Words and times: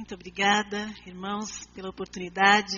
Muito 0.00 0.14
obrigada, 0.14 0.90
irmãos, 1.06 1.68
pela 1.74 1.90
oportunidade. 1.90 2.74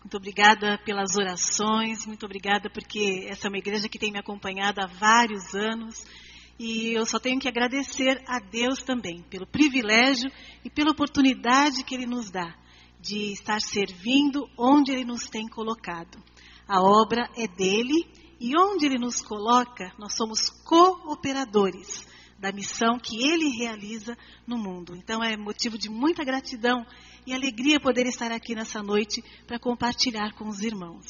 Muito 0.00 0.16
obrigada 0.16 0.78
pelas 0.78 1.14
orações. 1.16 2.06
Muito 2.06 2.24
obrigada 2.24 2.70
porque 2.70 3.26
essa 3.28 3.46
é 3.46 3.50
uma 3.50 3.58
igreja 3.58 3.90
que 3.90 3.98
tem 3.98 4.10
me 4.10 4.18
acompanhado 4.18 4.80
há 4.80 4.86
vários 4.86 5.54
anos. 5.54 6.02
E 6.58 6.94
eu 6.96 7.04
só 7.04 7.18
tenho 7.20 7.38
que 7.38 7.46
agradecer 7.46 8.22
a 8.26 8.40
Deus 8.40 8.82
também 8.82 9.22
pelo 9.24 9.46
privilégio 9.46 10.32
e 10.64 10.70
pela 10.70 10.92
oportunidade 10.92 11.84
que 11.84 11.94
Ele 11.94 12.06
nos 12.06 12.30
dá 12.30 12.56
de 12.98 13.32
estar 13.34 13.60
servindo 13.60 14.48
onde 14.56 14.92
Ele 14.92 15.04
nos 15.04 15.24
tem 15.24 15.46
colocado. 15.48 16.24
A 16.66 16.80
obra 16.80 17.28
é 17.36 17.46
dele 17.46 18.08
e 18.40 18.56
onde 18.56 18.86
Ele 18.86 18.98
nos 18.98 19.20
coloca, 19.20 19.92
nós 19.98 20.16
somos 20.16 20.48
cooperadores 20.64 22.10
da 22.42 22.50
missão 22.50 22.98
que 22.98 23.24
Ele 23.24 23.56
realiza 23.56 24.18
no 24.44 24.58
mundo. 24.58 24.96
Então 24.96 25.22
é 25.22 25.36
motivo 25.36 25.78
de 25.78 25.88
muita 25.88 26.24
gratidão 26.24 26.84
e 27.24 27.32
alegria 27.32 27.78
poder 27.78 28.04
estar 28.04 28.32
aqui 28.32 28.52
nessa 28.52 28.82
noite 28.82 29.22
para 29.46 29.60
compartilhar 29.60 30.32
com 30.34 30.48
os 30.48 30.60
irmãos. 30.60 31.06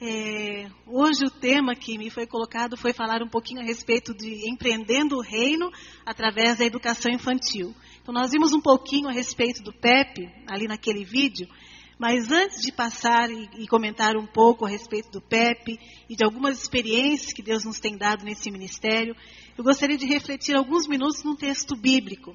É, 0.00 0.70
hoje 0.86 1.24
o 1.24 1.30
tema 1.30 1.74
que 1.74 1.98
me 1.98 2.08
foi 2.08 2.24
colocado 2.24 2.76
foi 2.76 2.92
falar 2.92 3.20
um 3.20 3.28
pouquinho 3.28 3.60
a 3.60 3.64
respeito 3.64 4.14
de 4.14 4.48
empreendendo 4.48 5.16
o 5.16 5.20
reino 5.20 5.72
através 6.06 6.58
da 6.58 6.64
educação 6.64 7.10
infantil. 7.10 7.74
Então 8.00 8.14
nós 8.14 8.30
vimos 8.30 8.52
um 8.52 8.60
pouquinho 8.60 9.08
a 9.08 9.12
respeito 9.12 9.60
do 9.60 9.72
PEP 9.72 10.30
ali 10.46 10.68
naquele 10.68 11.04
vídeo 11.04 11.48
mas 11.98 12.30
antes 12.30 12.60
de 12.60 12.72
passar 12.72 13.30
e, 13.30 13.66
comentar 13.68 14.16
um 14.16 14.26
pouco 14.26 14.64
a 14.64 14.68
respeito 14.68 15.10
do 15.10 15.20
PEP 15.20 15.78
e 16.08 16.16
de 16.16 16.24
algumas 16.24 16.60
experiências 16.60 17.32
que 17.32 17.42
Deus 17.42 17.64
nos 17.64 17.78
tem 17.78 17.96
dado 17.96 18.24
nesse 18.24 18.50
ministério, 18.50 19.14
eu 19.56 19.62
gostaria 19.62 19.96
de 19.96 20.06
refletir 20.06 20.56
alguns 20.56 20.88
minutos 20.88 21.22
num 21.22 21.36
texto 21.36 21.76
bíblico, 21.76 22.34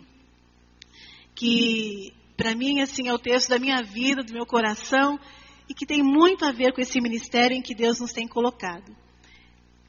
que 1.36 2.14
para 2.38 2.56
mim 2.56 2.80
assim 2.80 3.10
é 3.10 3.14
o 3.14 3.20
texto 3.20 3.50
da 3.50 3.60
minha 3.60 3.84
vida, 3.84 4.24
do 4.24 4.34
meu 4.34 4.46
coração, 4.46 5.20
e 5.68 5.74
que 5.74 5.86
tem 5.86 6.02
muito 6.02 6.46
a 6.46 6.52
ver 6.52 6.74
com 6.74 6.82
esse 6.82 7.00
ministério 7.02 7.56
em 7.56 7.62
que 7.62 7.76
Deus 7.76 8.00
nos 8.00 8.14
tem 8.14 8.28
colocado. 8.28 8.96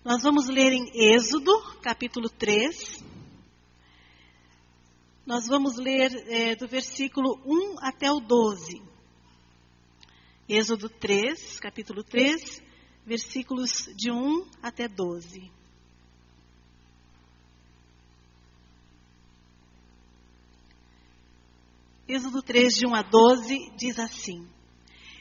Nós 0.05 0.23
vamos 0.23 0.49
ler 0.49 0.73
em 0.73 1.15
Êxodo, 1.15 1.53
capítulo 1.81 2.29
3. 2.29 3.05
Nós 5.25 5.47
vamos 5.47 5.77
ler 5.77 6.11
é, 6.27 6.57
do 6.57 6.67
versículo 6.67 7.39
1 7.47 7.77
até 7.87 8.11
o 8.11 8.19
12. 8.19 8.91
Êxodo 10.53 10.89
3, 10.89 11.61
capítulo 11.61 12.03
3, 12.03 12.61
versículos 13.07 13.89
de 13.97 14.11
1 14.11 14.51
até 14.61 14.89
12. 14.89 15.49
Êxodo 22.09 22.43
3, 22.43 22.75
de 22.75 22.85
1 22.85 22.95
a 22.97 23.03
12, 23.03 23.73
diz 23.77 23.97
assim: 24.01 24.45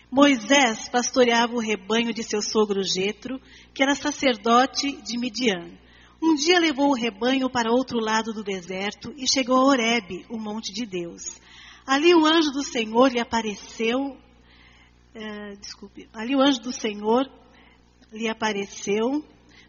Moisés 0.10 0.90
pastoreava 0.90 1.54
o 1.54 1.60
rebanho 1.60 2.12
de 2.12 2.24
seu 2.24 2.42
sogro 2.42 2.82
Jetro, 2.84 3.40
que 3.72 3.84
era 3.84 3.94
sacerdote 3.94 5.00
de 5.04 5.16
Midian. 5.16 5.78
Um 6.20 6.34
dia 6.34 6.60
levou 6.60 6.90
o 6.90 7.00
rebanho 7.00 7.52
para 7.52 7.72
outro 7.72 8.00
lado 8.00 8.34
do 8.34 8.44
deserto 8.44 9.14
e 9.16 9.32
chegou 9.32 9.58
a 9.58 9.66
Horebe, 9.66 10.26
o 10.28 10.40
monte 10.40 10.74
de 10.74 10.88
Deus. 10.88 11.40
Ali 11.86 12.16
o 12.16 12.26
anjo 12.26 12.50
do 12.50 12.64
Senhor 12.64 13.12
lhe 13.12 13.20
apareceu 13.20 14.18
é, 15.14 15.56
desculpe, 15.56 16.08
ali 16.14 16.36
o 16.36 16.42
anjo 16.42 16.62
do 16.62 16.72
Senhor 16.72 17.30
lhe 18.12 18.28
apareceu 18.28 19.24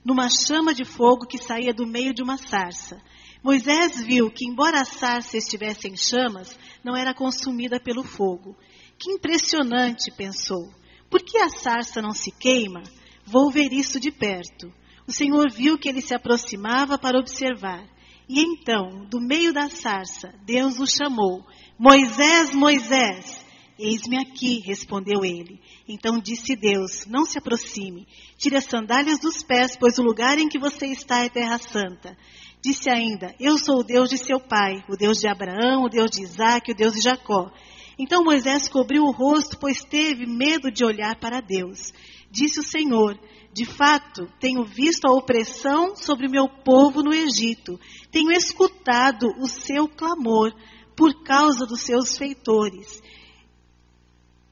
numa 0.04 0.28
chama 0.28 0.74
de 0.74 0.84
fogo 0.84 1.26
que 1.26 1.38
saía 1.38 1.74
do 1.74 1.86
meio 1.86 2.14
de 2.14 2.22
uma 2.22 2.36
sarça. 2.36 3.00
Moisés 3.42 4.02
viu 4.02 4.30
que, 4.30 4.46
embora 4.46 4.80
a 4.80 4.84
sarça 4.84 5.36
estivesse 5.36 5.88
em 5.88 5.96
chamas, 5.96 6.58
não 6.84 6.96
era 6.96 7.14
consumida 7.14 7.80
pelo 7.80 8.02
fogo. 8.02 8.56
Que 8.98 9.12
impressionante, 9.12 10.10
pensou. 10.10 10.70
Por 11.08 11.22
que 11.22 11.38
a 11.38 11.48
sarça 11.48 12.02
não 12.02 12.12
se 12.12 12.30
queima? 12.30 12.82
Vou 13.24 13.50
ver 13.50 13.72
isso 13.72 13.98
de 13.98 14.10
perto. 14.10 14.72
O 15.06 15.12
Senhor 15.12 15.50
viu 15.50 15.78
que 15.78 15.88
ele 15.88 16.00
se 16.00 16.14
aproximava 16.14 16.98
para 16.98 17.18
observar. 17.18 17.84
E 18.28 18.40
então, 18.40 19.06
do 19.06 19.20
meio 19.20 19.52
da 19.52 19.68
sarça, 19.68 20.32
Deus 20.44 20.78
o 20.78 20.86
chamou: 20.86 21.44
Moisés, 21.78 22.54
Moisés! 22.54 23.49
Eis-me 23.82 24.18
aqui, 24.18 24.60
respondeu 24.60 25.24
ele. 25.24 25.58
Então 25.88 26.20
disse 26.20 26.54
Deus: 26.54 27.06
Não 27.06 27.24
se 27.24 27.38
aproxime, 27.38 28.06
tire 28.36 28.54
as 28.54 28.66
sandálias 28.66 29.18
dos 29.18 29.42
pés, 29.42 29.74
pois 29.74 29.98
o 29.98 30.02
lugar 30.02 30.38
em 30.38 30.50
que 30.50 30.58
você 30.58 30.88
está 30.88 31.24
é 31.24 31.30
terra 31.30 31.56
santa. 31.56 32.14
Disse 32.62 32.90
ainda: 32.90 33.34
Eu 33.40 33.56
sou 33.56 33.80
o 33.80 33.82
Deus 33.82 34.10
de 34.10 34.18
seu 34.18 34.38
pai, 34.38 34.84
o 34.86 34.98
Deus 34.98 35.16
de 35.18 35.28
Abraão, 35.28 35.84
o 35.84 35.88
Deus 35.88 36.10
de 36.10 36.22
Isaac, 36.22 36.70
o 36.70 36.74
Deus 36.74 36.92
de 36.92 37.00
Jacó. 37.00 37.50
Então 37.98 38.22
Moisés 38.22 38.68
cobriu 38.68 39.02
o 39.02 39.12
rosto, 39.12 39.58
pois 39.58 39.82
teve 39.82 40.26
medo 40.26 40.70
de 40.70 40.84
olhar 40.84 41.18
para 41.18 41.40
Deus. 41.40 41.94
Disse 42.30 42.60
o 42.60 42.62
Senhor: 42.62 43.18
De 43.50 43.64
fato, 43.64 44.28
tenho 44.38 44.62
visto 44.62 45.06
a 45.06 45.12
opressão 45.14 45.96
sobre 45.96 46.26
o 46.26 46.30
meu 46.30 46.46
povo 46.46 47.02
no 47.02 47.14
Egito. 47.14 47.80
Tenho 48.10 48.30
escutado 48.30 49.26
o 49.38 49.46
seu 49.46 49.88
clamor 49.88 50.52
por 50.94 51.24
causa 51.24 51.64
dos 51.64 51.80
seus 51.80 52.18
feitores 52.18 53.00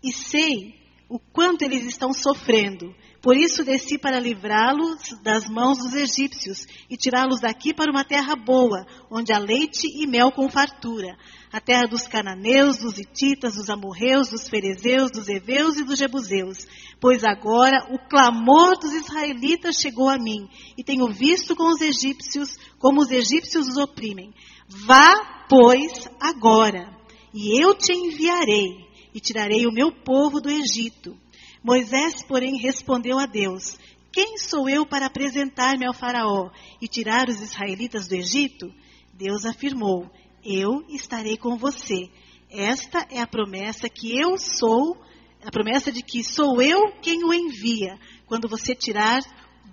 e 0.09 0.13
sei 0.13 0.75
o 1.09 1.19
quanto 1.19 1.63
eles 1.63 1.85
estão 1.85 2.13
sofrendo. 2.13 2.95
Por 3.21 3.37
isso 3.37 3.65
desci 3.65 3.99
para 3.99 4.21
livrá-los 4.21 4.99
das 5.23 5.49
mãos 5.49 5.79
dos 5.79 5.93
egípcios 5.95 6.67
e 6.89 6.97
tirá-los 6.97 7.41
daqui 7.41 7.75
para 7.75 7.91
uma 7.91 8.05
terra 8.05 8.37
boa, 8.37 8.87
onde 9.11 9.33
há 9.33 9.39
leite 9.39 9.87
e 9.87 10.07
mel 10.07 10.31
com 10.31 10.49
fartura, 10.49 11.17
a 11.53 11.61
terra 11.61 11.87
dos 11.87 12.07
cananeus, 12.07 12.79
dos 12.79 12.97
ititas, 12.97 13.55
dos 13.55 13.69
amorreus, 13.69 14.31
dos 14.31 14.49
ferezeus, 14.49 15.11
dos 15.11 15.29
heveus 15.29 15.79
e 15.79 15.85
dos 15.85 15.99
jebuseus. 15.99 16.67
Pois 17.01 17.25
agora 17.25 17.89
o 17.91 17.99
clamor 18.09 18.79
dos 18.79 18.93
israelitas 18.93 19.77
chegou 19.77 20.09
a 20.09 20.19
mim, 20.19 20.49
e 20.77 20.85
tenho 20.85 21.09
visto 21.09 21.57
com 21.57 21.69
os 21.69 21.81
egípcios 21.81 22.57
como 22.79 23.01
os 23.01 23.11
egípcios 23.11 23.67
os 23.67 23.77
oprimem. 23.77 24.33
Vá, 24.69 25.47
pois, 25.49 26.09
agora, 26.21 26.97
e 27.35 27.63
eu 27.63 27.75
te 27.75 27.93
enviarei 27.93 28.88
e 29.15 29.21
tirarei 29.21 29.67
o 29.67 29.73
meu 29.73 29.93
povo 29.93 30.41
do 30.41 30.51
Egito. 30.51 31.17
Moisés, 31.63 32.23
porém, 32.23 32.57
respondeu 32.59 33.19
a 33.19 33.27
Deus: 33.27 33.79
Quem 34.13 34.39
sou 34.39 34.69
eu 34.69 34.87
para 34.87 35.07
apresentar-me 35.07 35.87
ao 35.87 35.95
Faraó 35.95 36.51
e 36.81 36.89
tirar 36.89 37.29
os 37.29 37.41
israelitas 37.41 38.09
do 38.09 38.15
Egito? 38.15 38.73
Deus 39.15 39.45
afirmou: 39.45 40.11
Eu 40.45 40.85
estarei 40.89 41.37
com 41.37 41.57
você. 41.57 42.09
Esta 42.51 43.07
é 43.11 43.21
a 43.21 43.27
promessa 43.27 43.89
que 43.89 44.17
eu 44.19 44.39
sou, 44.39 44.97
a 45.45 45.51
promessa 45.51 45.93
de 45.93 46.03
que 46.03 46.23
sou 46.25 46.63
eu 46.63 46.93
quem 47.03 47.25
o 47.25 47.35
envia. 47.35 47.99
Quando 48.27 48.49
você 48.49 48.75
tirar 48.75 49.21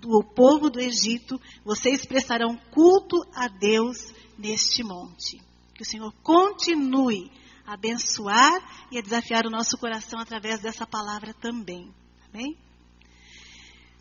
o 0.04 0.22
povo 0.22 0.68
do 0.68 0.80
Egito, 0.80 1.40
vocês 1.64 2.04
prestarão 2.04 2.56
culto 2.70 3.16
a 3.34 3.48
Deus 3.48 4.12
neste 4.38 4.82
monte. 4.82 5.40
Que 5.74 5.82
o 5.82 5.86
Senhor 5.86 6.12
continue 6.22 7.30
a 7.66 7.74
abençoar 7.74 8.86
e 8.90 8.98
a 8.98 9.02
desafiar 9.02 9.46
o 9.46 9.50
nosso 9.50 9.76
coração 9.78 10.20
através 10.20 10.60
dessa 10.60 10.86
palavra 10.86 11.34
também. 11.34 11.92
Amém? 12.32 12.56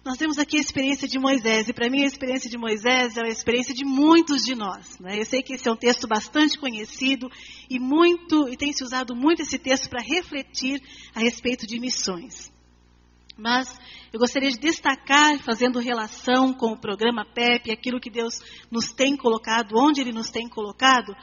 Nós 0.06 0.18
temos 0.18 0.38
aqui 0.38 0.58
a 0.58 0.62
experiência 0.62 1.08
de 1.08 1.18
Moisés, 1.18 1.68
e 1.68 1.74
para 1.74 1.90
mim 1.90 2.03
a 2.03 2.06
experiência 2.06 2.48
de 2.48 2.59
Moisés 2.59 3.18
é 3.18 3.26
a 3.26 3.28
experiência 3.28 3.74
de 3.74 3.84
muitos 3.84 4.44
de 4.44 4.53
nós. 4.53 5.00
Né? 5.00 5.20
Eu 5.20 5.26
sei 5.26 5.42
que 5.42 5.53
esse 5.53 5.68
é 5.68 5.72
um 5.72 5.76
texto 5.76 6.08
bastante 6.08 6.59
conhecido 6.59 7.28
e 7.68 7.80
muito 7.80 8.48
e 8.48 8.56
tem 8.56 8.72
se 8.72 8.84
usado 8.84 9.16
muito 9.16 9.42
esse 9.42 9.58
texto 9.58 9.90
para 9.90 10.03
refletir 10.03 10.80
a 11.16 11.20
respeito 11.20 11.66
de 11.66 11.80
missões. 11.80 12.53
Mas 13.36 13.68
eu 14.14 14.20
gostaria 14.20 14.52
de 14.52 14.59
destacar, 14.59 15.40
fazendo 15.40 15.80
relação 15.80 16.53
com 16.53 16.74
o 16.74 16.80
programa 16.80 17.26
PEP, 17.26 17.72
aquilo 17.72 18.00
que 18.00 18.12
Deus 18.12 18.40
nos 18.70 18.94
tem 18.94 19.18
colocado, 19.18 19.74
onde 19.76 20.02
Ele 20.02 20.14
nos 20.14 20.30
tem 20.30 20.47
colocado, 20.47 21.16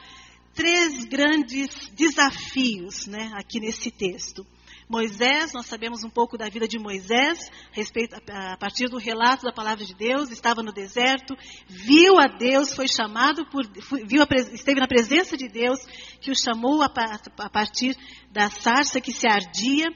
três 0.53 1.05
grandes 1.05 1.69
desafios 1.93 3.07
né, 3.07 3.31
aqui 3.35 3.59
nesse 3.59 3.91
texto. 3.91 4.45
Moisés, 4.89 5.53
nós 5.53 5.65
sabemos 5.65 6.03
um 6.03 6.09
pouco 6.09 6.37
da 6.37 6.49
vida 6.49 6.67
de 6.67 6.77
Moisés, 6.77 7.49
respeito, 7.71 8.15
a 8.29 8.57
partir 8.57 8.89
do 8.89 8.97
relato 8.97 9.43
da 9.43 9.51
palavra 9.51 9.83
de 9.83 9.95
Deus, 9.95 10.29
estava 10.29 10.61
no 10.61 10.71
deserto, 10.71 11.35
viu 11.67 12.19
a 12.19 12.27
Deus, 12.27 12.73
foi 12.73 12.87
chamado 12.87 13.45
por, 13.47 13.65
viu 14.05 14.21
a, 14.21 14.27
esteve 14.53 14.79
na 14.79 14.87
presença 14.87 15.35
de 15.37 15.47
Deus, 15.47 15.79
que 16.19 16.31
o 16.31 16.35
chamou 16.35 16.81
a, 16.81 16.91
a 17.39 17.49
partir 17.49 17.97
da 18.31 18.49
sarça 18.49 19.01
que 19.01 19.13
se 19.13 19.27
ardia. 19.27 19.87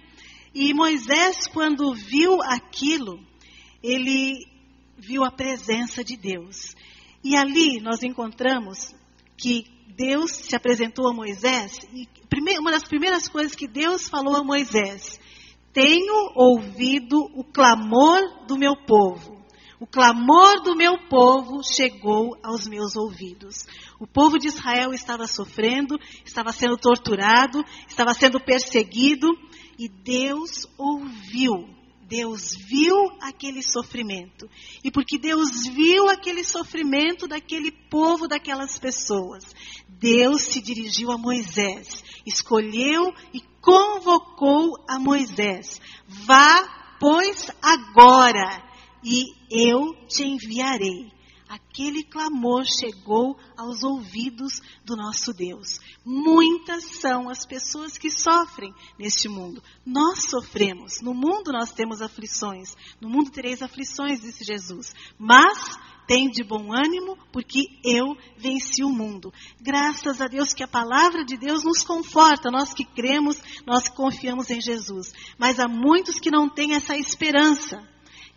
E 0.53 0.73
Moisés, 0.73 1.45
quando 1.47 1.93
viu 1.93 2.41
aquilo, 2.41 3.19
ele 3.83 4.47
viu 4.97 5.23
a 5.23 5.29
presença 5.29 6.03
de 6.03 6.17
Deus. 6.17 6.75
E 7.23 7.35
ali 7.35 7.79
nós 7.81 8.01
encontramos 8.01 8.95
que 9.37 9.76
Deus 9.95 10.31
se 10.31 10.55
apresentou 10.55 11.07
a 11.07 11.13
Moisés 11.13 11.79
e 11.93 12.07
uma 12.59 12.71
das 12.71 12.83
primeiras 12.83 13.27
coisas 13.27 13.55
que 13.55 13.67
Deus 13.67 14.07
falou 14.07 14.35
a 14.35 14.43
Moisés: 14.43 15.19
Tenho 15.73 16.31
ouvido 16.35 17.17
o 17.33 17.43
clamor 17.43 18.45
do 18.47 18.57
meu 18.57 18.75
povo, 18.75 19.37
O 19.79 19.85
clamor 19.85 20.63
do 20.63 20.75
meu 20.75 20.97
povo 21.07 21.61
chegou 21.63 22.35
aos 22.41 22.67
meus 22.67 22.95
ouvidos. 22.95 23.63
O 23.99 24.07
povo 24.07 24.39
de 24.39 24.47
Israel 24.47 24.91
estava 24.91 25.27
sofrendo, 25.27 25.99
estava 26.25 26.51
sendo 26.51 26.77
torturado, 26.77 27.63
estava 27.87 28.11
sendo 28.15 28.39
perseguido, 28.39 29.27
e 29.77 29.87
Deus 29.87 30.65
ouviu. 30.79 31.76
Deus 32.07 32.55
viu 32.55 32.95
aquele 33.21 33.61
sofrimento. 33.61 34.49
E 34.83 34.89
porque 34.89 35.17
Deus 35.17 35.67
viu 35.73 36.09
aquele 36.09 36.43
sofrimento 36.43 37.27
daquele 37.27 37.71
povo, 37.89 38.27
daquelas 38.27 38.79
pessoas, 38.79 39.43
Deus 39.87 40.43
se 40.43 40.61
dirigiu 40.61 41.11
a 41.11 41.17
Moisés, 41.17 42.03
escolheu 42.25 43.13
e 43.33 43.41
convocou 43.61 44.83
a 44.89 44.97
Moisés: 44.97 45.81
Vá, 46.07 46.95
pois, 46.99 47.51
agora 47.61 48.63
e 49.03 49.23
eu 49.51 49.93
te 50.07 50.23
enviarei. 50.23 51.16
Aquele 51.47 52.03
clamor 52.03 52.65
chegou 52.65 53.37
aos 53.55 53.83
ouvidos 53.83 54.61
do 54.83 54.95
nosso 54.95 55.33
Deus. 55.33 55.79
Muitas 56.05 56.83
são 56.99 57.29
as 57.29 57.45
pessoas 57.45 57.97
que 57.97 58.09
sofrem 58.11 58.73
neste 58.99 59.29
mundo. 59.29 59.63
Nós 59.85 60.29
sofremos. 60.29 61.01
No 61.01 61.13
mundo 61.13 61.51
nós 61.51 61.71
temos 61.71 62.01
aflições. 62.01 62.75
No 62.99 63.09
mundo 63.09 63.31
tereis 63.31 63.61
aflições, 63.61 64.21
disse 64.21 64.43
Jesus. 64.43 64.93
Mas 65.17 65.77
tem 66.07 66.29
de 66.29 66.41
bom 66.43 66.73
ânimo, 66.73 67.17
porque 67.33 67.67
eu 67.83 68.15
venci 68.37 68.83
o 68.83 68.89
mundo. 68.89 69.31
Graças 69.59 70.21
a 70.21 70.27
Deus 70.27 70.53
que 70.53 70.63
a 70.63 70.67
palavra 70.67 71.25
de 71.25 71.35
Deus 71.35 71.63
nos 71.63 71.83
conforta, 71.83 72.49
nós 72.49 72.73
que 72.73 72.85
cremos, 72.85 73.37
nós 73.65 73.89
que 73.89 73.95
confiamos 73.95 74.49
em 74.49 74.61
Jesus. 74.61 75.13
Mas 75.37 75.59
há 75.59 75.67
muitos 75.67 76.19
que 76.19 76.31
não 76.31 76.49
têm 76.49 76.75
essa 76.75 76.97
esperança. 76.97 77.85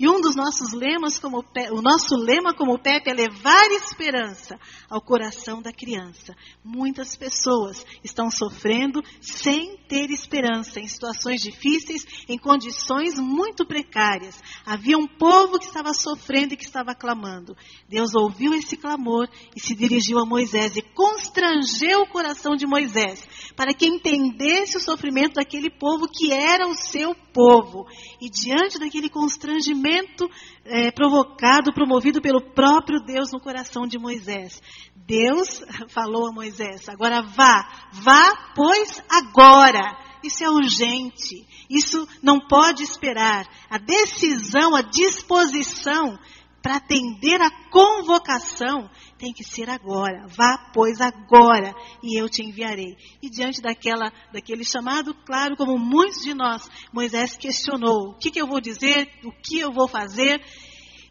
E 0.00 0.08
um 0.08 0.18
dos 0.18 0.34
nossos 0.34 0.72
lemas, 0.72 1.18
como 1.18 1.44
o 1.72 1.82
nosso 1.82 2.16
lema 2.16 2.54
como 2.54 2.78
PEP 2.78 3.10
é 3.10 3.12
levar 3.12 3.70
esperança 3.72 4.58
ao 4.88 4.98
coração 4.98 5.60
da 5.60 5.74
criança. 5.74 6.34
Muitas 6.64 7.14
pessoas 7.14 7.84
estão 8.02 8.30
sofrendo 8.30 9.02
sem 9.20 9.76
ter 9.86 10.10
esperança, 10.10 10.80
em 10.80 10.86
situações 10.86 11.42
difíceis, 11.42 12.06
em 12.26 12.38
condições 12.38 13.18
muito 13.18 13.66
precárias. 13.66 14.42
Havia 14.64 14.96
um 14.96 15.06
povo 15.06 15.58
que 15.58 15.66
estava 15.66 15.92
sofrendo 15.92 16.54
e 16.54 16.56
que 16.56 16.64
estava 16.64 16.94
clamando. 16.94 17.54
Deus 17.86 18.14
ouviu 18.14 18.54
esse 18.54 18.78
clamor 18.78 19.28
e 19.54 19.60
se 19.60 19.74
dirigiu 19.74 20.18
a 20.18 20.24
Moisés 20.24 20.76
e 20.76 20.82
constrangeu 20.94 22.04
o 22.04 22.08
coração 22.08 22.56
de 22.56 22.66
Moisés 22.66 23.28
para 23.54 23.74
que 23.74 23.84
entendesse 23.84 24.78
o 24.78 24.80
sofrimento 24.80 25.34
daquele 25.34 25.68
povo 25.68 26.08
que 26.08 26.32
era 26.32 26.66
o 26.66 26.74
seu 26.74 27.14
povo. 27.14 27.29
E 28.20 28.28
diante 28.28 28.78
daquele 28.78 29.08
constrangimento 29.08 30.28
é, 30.64 30.90
provocado, 30.90 31.72
promovido 31.72 32.20
pelo 32.20 32.40
próprio 32.52 33.00
Deus 33.00 33.32
no 33.32 33.40
coração 33.40 33.86
de 33.86 33.98
Moisés, 33.98 34.60
Deus 34.94 35.62
falou 35.88 36.28
a 36.28 36.32
Moisés: 36.32 36.88
agora 36.88 37.22
vá, 37.22 37.88
vá, 37.92 38.52
pois 38.54 39.02
agora. 39.10 40.08
Isso 40.22 40.44
é 40.44 40.50
urgente. 40.50 41.46
Isso 41.70 42.06
não 42.22 42.38
pode 42.40 42.82
esperar. 42.82 43.46
A 43.70 43.78
decisão, 43.78 44.76
a 44.76 44.82
disposição 44.82 46.18
para 46.62 46.76
atender 46.76 47.40
a 47.40 47.50
convocação 47.70 48.90
tem 49.20 49.32
que 49.34 49.44
ser 49.44 49.68
agora. 49.68 50.26
Vá, 50.26 50.70
pois, 50.72 50.98
agora, 51.00 51.74
e 52.02 52.18
eu 52.18 52.28
te 52.28 52.42
enviarei. 52.42 52.96
E 53.22 53.28
diante 53.28 53.60
daquela, 53.60 54.10
daquele 54.32 54.64
chamado, 54.64 55.14
claro, 55.14 55.56
como 55.56 55.78
muitos 55.78 56.22
de 56.22 56.32
nós, 56.32 56.68
Moisés 56.90 57.36
questionou: 57.36 58.10
o 58.10 58.14
que, 58.14 58.30
que 58.30 58.40
eu 58.40 58.46
vou 58.46 58.60
dizer? 58.60 59.08
O 59.22 59.30
que 59.30 59.58
eu 59.58 59.70
vou 59.70 59.86
fazer? 59.86 60.42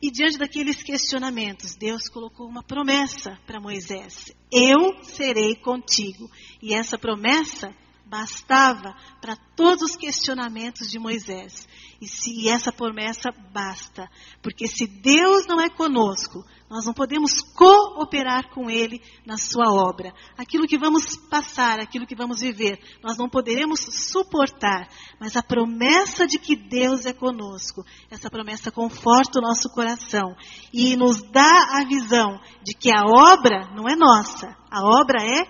E 0.02 0.10
diante 0.10 0.38
daqueles 0.38 0.82
questionamentos, 0.82 1.76
Deus 1.76 2.10
colocou 2.10 2.48
uma 2.48 2.64
promessa 2.64 3.38
para 3.46 3.62
Moisés: 3.62 4.34
Eu 4.52 5.04
serei 5.04 5.56
contigo. 5.56 6.30
E 6.62 6.74
essa 6.74 6.98
promessa 6.98 7.76
bastava 8.10 8.96
para 9.22 9.36
todos 9.56 9.92
os 9.92 9.96
questionamentos 9.96 10.90
de 10.90 10.98
Moisés. 10.98 11.68
E 12.02 12.08
se 12.08 12.50
essa 12.50 12.72
promessa 12.72 13.30
basta, 13.54 14.10
porque 14.42 14.68
se 14.68 14.88
Deus 14.88 15.46
não 15.48 15.62
é 15.62 15.70
conosco, 15.70 16.44
nós 16.70 16.86
não 16.86 16.94
podemos 16.94 17.42
cooperar 17.56 18.50
com 18.50 18.70
Ele 18.70 19.02
na 19.26 19.38
sua 19.38 19.74
obra. 19.74 20.14
Aquilo 20.38 20.68
que 20.68 20.78
vamos 20.78 21.16
passar, 21.16 21.80
aquilo 21.80 22.06
que 22.06 22.16
vamos 22.16 22.42
viver, 22.42 22.80
nós 23.02 23.18
não 23.18 23.28
poderemos 23.28 23.80
suportar. 23.82 24.88
Mas 25.20 25.36
a 25.36 25.42
promessa 25.42 26.28
de 26.28 26.38
que 26.38 26.56
Deus 26.56 27.08
é 27.08 27.14
conosco, 27.14 27.84
essa 28.12 28.30
promessa 28.30 28.72
conforta 28.72 29.40
o 29.40 29.42
nosso 29.42 29.70
coração 29.70 30.36
e 30.72 30.96
nos 30.96 31.24
dá 31.32 31.80
a 31.80 31.86
visão 31.86 32.40
de 32.64 32.76
que 32.76 32.92
a 32.92 33.04
obra 33.04 33.72
não 33.74 33.90
é 33.90 33.96
nossa, 33.96 34.56
a 34.70 34.84
obra 34.84 35.24
é 35.24 35.48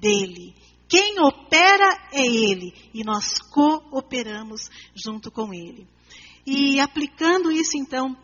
dele. 0.00 0.52
Quem 0.88 1.20
opera 1.20 2.08
é 2.12 2.26
Ele 2.26 2.72
e 2.92 3.04
nós 3.04 3.38
cooperamos 3.52 4.68
junto 4.94 5.30
com 5.30 5.54
Ele. 5.54 5.86
E 6.44 6.78
aplicando 6.80 7.50
isso 7.50 7.76
então 7.76 8.16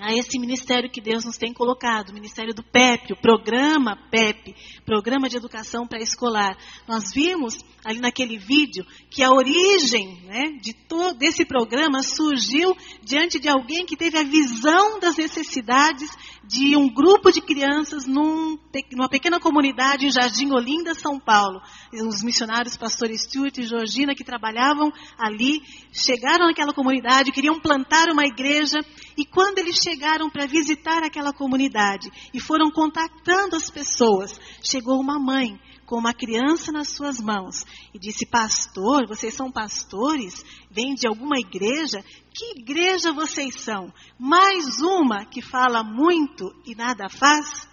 a 0.00 0.12
esse 0.14 0.38
ministério 0.38 0.90
que 0.90 1.00
Deus 1.00 1.24
nos 1.24 1.36
tem 1.36 1.52
colocado, 1.52 2.10
o 2.10 2.14
ministério 2.14 2.54
do 2.54 2.62
PEP, 2.62 3.12
o 3.12 3.20
programa 3.20 3.96
PEP, 4.10 4.54
Programa 4.86 5.28
de 5.28 5.36
Educação 5.36 5.86
Pré-Escolar. 5.86 6.56
Nós 6.88 7.12
vimos 7.12 7.58
ali 7.84 8.00
naquele 8.00 8.38
vídeo 8.38 8.86
que 9.10 9.22
a 9.22 9.30
origem 9.30 10.22
né, 10.24 10.58
de 10.62 10.72
todo 10.72 11.18
desse 11.18 11.44
programa 11.44 12.02
surgiu 12.02 12.74
diante 13.02 13.38
de 13.38 13.48
alguém 13.48 13.84
que 13.84 13.96
teve 13.96 14.18
a 14.18 14.22
visão 14.22 14.98
das 14.98 15.16
necessidades 15.16 16.08
de 16.44 16.76
um 16.76 16.92
grupo 16.92 17.30
de 17.30 17.40
crianças 17.40 18.06
num, 18.06 18.58
numa 18.92 19.08
pequena 19.08 19.38
comunidade 19.38 20.06
em 20.06 20.10
Jardim 20.10 20.50
Olinda, 20.52 20.94
São 20.94 21.18
Paulo. 21.18 21.60
Os 21.92 22.22
missionários 22.22 22.76
Pastor 22.76 23.10
Stuart 23.10 23.58
e 23.58 23.62
Georgina 23.62 24.14
que 24.14 24.24
trabalhavam 24.24 24.92
ali 25.18 25.62
chegaram 25.92 26.46
naquela 26.46 26.72
comunidade, 26.72 27.32
queriam 27.32 27.60
plantar 27.60 28.08
uma 28.10 28.24
igreja 28.24 28.80
e 29.16 29.24
quando 29.24 29.58
eles 29.58 29.76
chegaram 29.76 30.30
para 30.30 30.46
visitar 30.46 31.02
aquela 31.02 31.32
comunidade 31.32 32.10
e 32.32 32.40
foram 32.40 32.70
contactando 32.70 33.56
as 33.56 33.70
pessoas, 33.70 34.40
chegou 34.62 35.00
uma 35.00 35.18
mãe 35.18 35.58
com 35.92 35.98
uma 35.98 36.14
criança 36.14 36.72
nas 36.72 36.88
suas 36.88 37.20
mãos 37.20 37.66
e 37.92 37.98
disse: 37.98 38.24
Pastor, 38.24 39.06
vocês 39.06 39.34
são 39.34 39.52
pastores? 39.52 40.42
Vêm 40.70 40.94
de 40.94 41.06
alguma 41.06 41.38
igreja? 41.38 42.02
Que 42.32 42.60
igreja 42.60 43.12
vocês 43.12 43.60
são? 43.60 43.92
Mais 44.18 44.80
uma 44.80 45.26
que 45.26 45.42
fala 45.42 45.84
muito 45.84 46.50
e 46.64 46.74
nada 46.74 47.10
faz? 47.10 47.68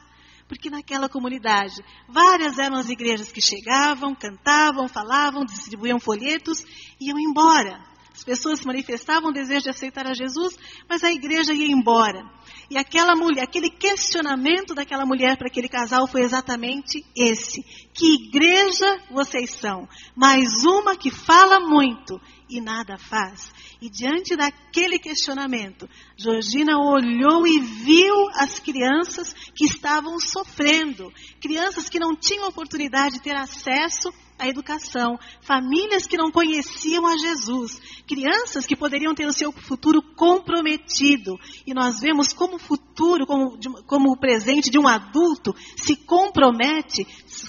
Porque 0.49 0.69
naquela 0.69 1.07
comunidade, 1.07 1.81
várias 2.09 2.57
eram 2.57 2.75
as 2.75 2.89
igrejas 2.89 3.31
que 3.31 3.39
chegavam, 3.39 4.15
cantavam, 4.15 4.89
falavam, 4.89 5.45
distribuíam 5.45 5.99
folhetos 5.99 6.65
e 6.99 7.07
iam 7.07 7.19
embora. 7.19 7.88
As 8.19 8.25
pessoas 8.25 8.65
manifestavam 8.65 9.29
o 9.29 9.33
desejo 9.33 9.61
de 9.61 9.69
aceitar 9.69 10.05
a 10.05 10.13
Jesus, 10.13 10.57
mas 10.89 11.05
a 11.05 11.11
igreja 11.11 11.53
ia 11.53 11.71
embora. 11.71 12.21
E 12.69 12.77
aquela 12.77 13.15
mulher, 13.15 13.43
aquele 13.43 13.69
questionamento 13.69 14.75
daquela 14.75 15.05
mulher 15.05 15.37
para 15.37 15.47
aquele 15.47 15.69
casal 15.69 16.05
foi 16.05 16.23
exatamente 16.23 17.01
esse: 17.15 17.63
que 17.93 18.25
igreja 18.25 19.01
vocês 19.09 19.51
são? 19.51 19.87
Mais 20.17 20.65
uma 20.65 20.97
que 20.97 21.09
fala 21.09 21.61
muito 21.61 22.19
e 22.49 22.59
nada 22.59 22.97
faz. 22.97 23.53
E 23.81 23.89
diante 23.89 24.35
daquele 24.35 24.99
questionamento, 24.99 25.87
Georgina 26.17 26.77
olhou 26.77 27.47
e 27.47 27.57
viu 27.61 28.27
as 28.35 28.59
crianças 28.59 29.33
que 29.55 29.63
estavam 29.63 30.19
sofrendo, 30.19 31.09
crianças 31.39 31.87
que 31.87 31.99
não 31.99 32.13
tinham 32.17 32.49
oportunidade 32.49 33.13
de 33.13 33.21
ter 33.21 33.37
acesso 33.37 34.11
à 34.39 34.47
educação, 34.47 35.19
famílias 35.41 36.07
que 36.07 36.17
não 36.17 36.31
conheciam 36.31 37.05
a 37.05 37.17
Jesus, 37.17 37.79
crianças 38.07 38.65
que 38.65 38.75
poderiam 38.75 39.13
ter 39.13 39.27
o 39.27 39.33
seu 39.33 39.51
futuro 39.51 40.01
comprometido. 40.15 41.37
E 41.67 41.73
nós 41.73 41.99
vemos 41.99 42.33
como 42.33 42.55
o 42.55 42.59
futuro, 42.59 43.27
como, 43.27 43.59
como 43.85 44.11
o 44.11 44.17
presente 44.17 44.69
de 44.69 44.79
um 44.79 44.87
adulto 44.87 45.53
se 45.75 45.95
compromete 45.95 47.05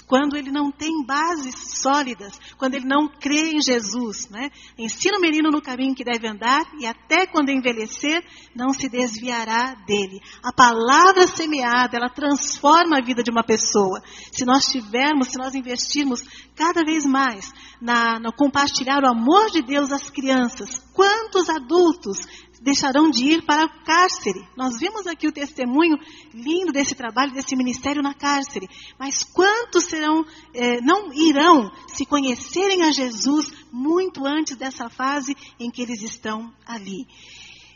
quando 0.07 0.35
ele 0.35 0.51
não 0.51 0.71
tem 0.71 1.05
bases 1.05 1.55
sólidas, 1.81 2.39
quando 2.57 2.75
ele 2.75 2.85
não 2.85 3.07
crê 3.07 3.53
em 3.53 3.61
Jesus. 3.61 4.29
Né? 4.29 4.51
Ensina 4.77 5.17
o 5.17 5.21
menino 5.21 5.49
no 5.49 5.61
caminho 5.61 5.95
que 5.95 6.03
deve 6.03 6.27
andar 6.27 6.61
e 6.77 6.85
até 6.85 7.25
quando 7.25 7.49
envelhecer, 7.49 8.23
não 8.53 8.73
se 8.73 8.89
desviará 8.89 9.73
dele. 9.85 10.19
A 10.43 10.51
palavra 10.51 11.27
semeada, 11.27 11.97
ela 11.97 12.09
transforma 12.09 12.97
a 12.97 13.01
vida 13.01 13.23
de 13.23 13.31
uma 13.31 13.43
pessoa. 13.43 14.01
Se 14.31 14.45
nós 14.45 14.65
tivermos, 14.65 15.29
se 15.29 15.37
nós 15.37 15.55
investirmos 15.55 16.21
cada 16.55 16.80
vez 16.83 17.05
mais 17.05 17.51
na, 17.79 18.19
no 18.19 18.31
compartilhar 18.33 19.03
o 19.03 19.07
amor 19.09 19.49
de 19.49 19.61
Deus 19.61 19.91
às 19.91 20.09
crianças, 20.09 20.81
quantos 20.93 21.49
adultos 21.49 22.19
deixarão 22.61 23.09
de 23.09 23.25
ir 23.25 23.43
para 23.43 23.65
o 23.65 23.83
cárcere. 23.83 24.47
Nós 24.55 24.77
vimos 24.79 25.07
aqui 25.07 25.27
o 25.27 25.31
testemunho 25.31 25.97
lindo 26.33 26.71
desse 26.71 26.93
trabalho, 26.93 27.33
desse 27.33 27.55
ministério 27.55 28.03
na 28.03 28.13
cárcere. 28.13 28.69
Mas 28.99 29.23
quantos 29.23 29.85
serão, 29.85 30.23
eh, 30.53 30.79
não 30.81 31.11
irão 31.11 31.71
se 31.87 32.05
conhecerem 32.05 32.83
a 32.83 32.91
Jesus 32.91 33.51
muito 33.71 34.25
antes 34.25 34.55
dessa 34.55 34.89
fase 34.89 35.35
em 35.59 35.71
que 35.71 35.81
eles 35.81 36.03
estão 36.03 36.53
ali? 36.65 37.07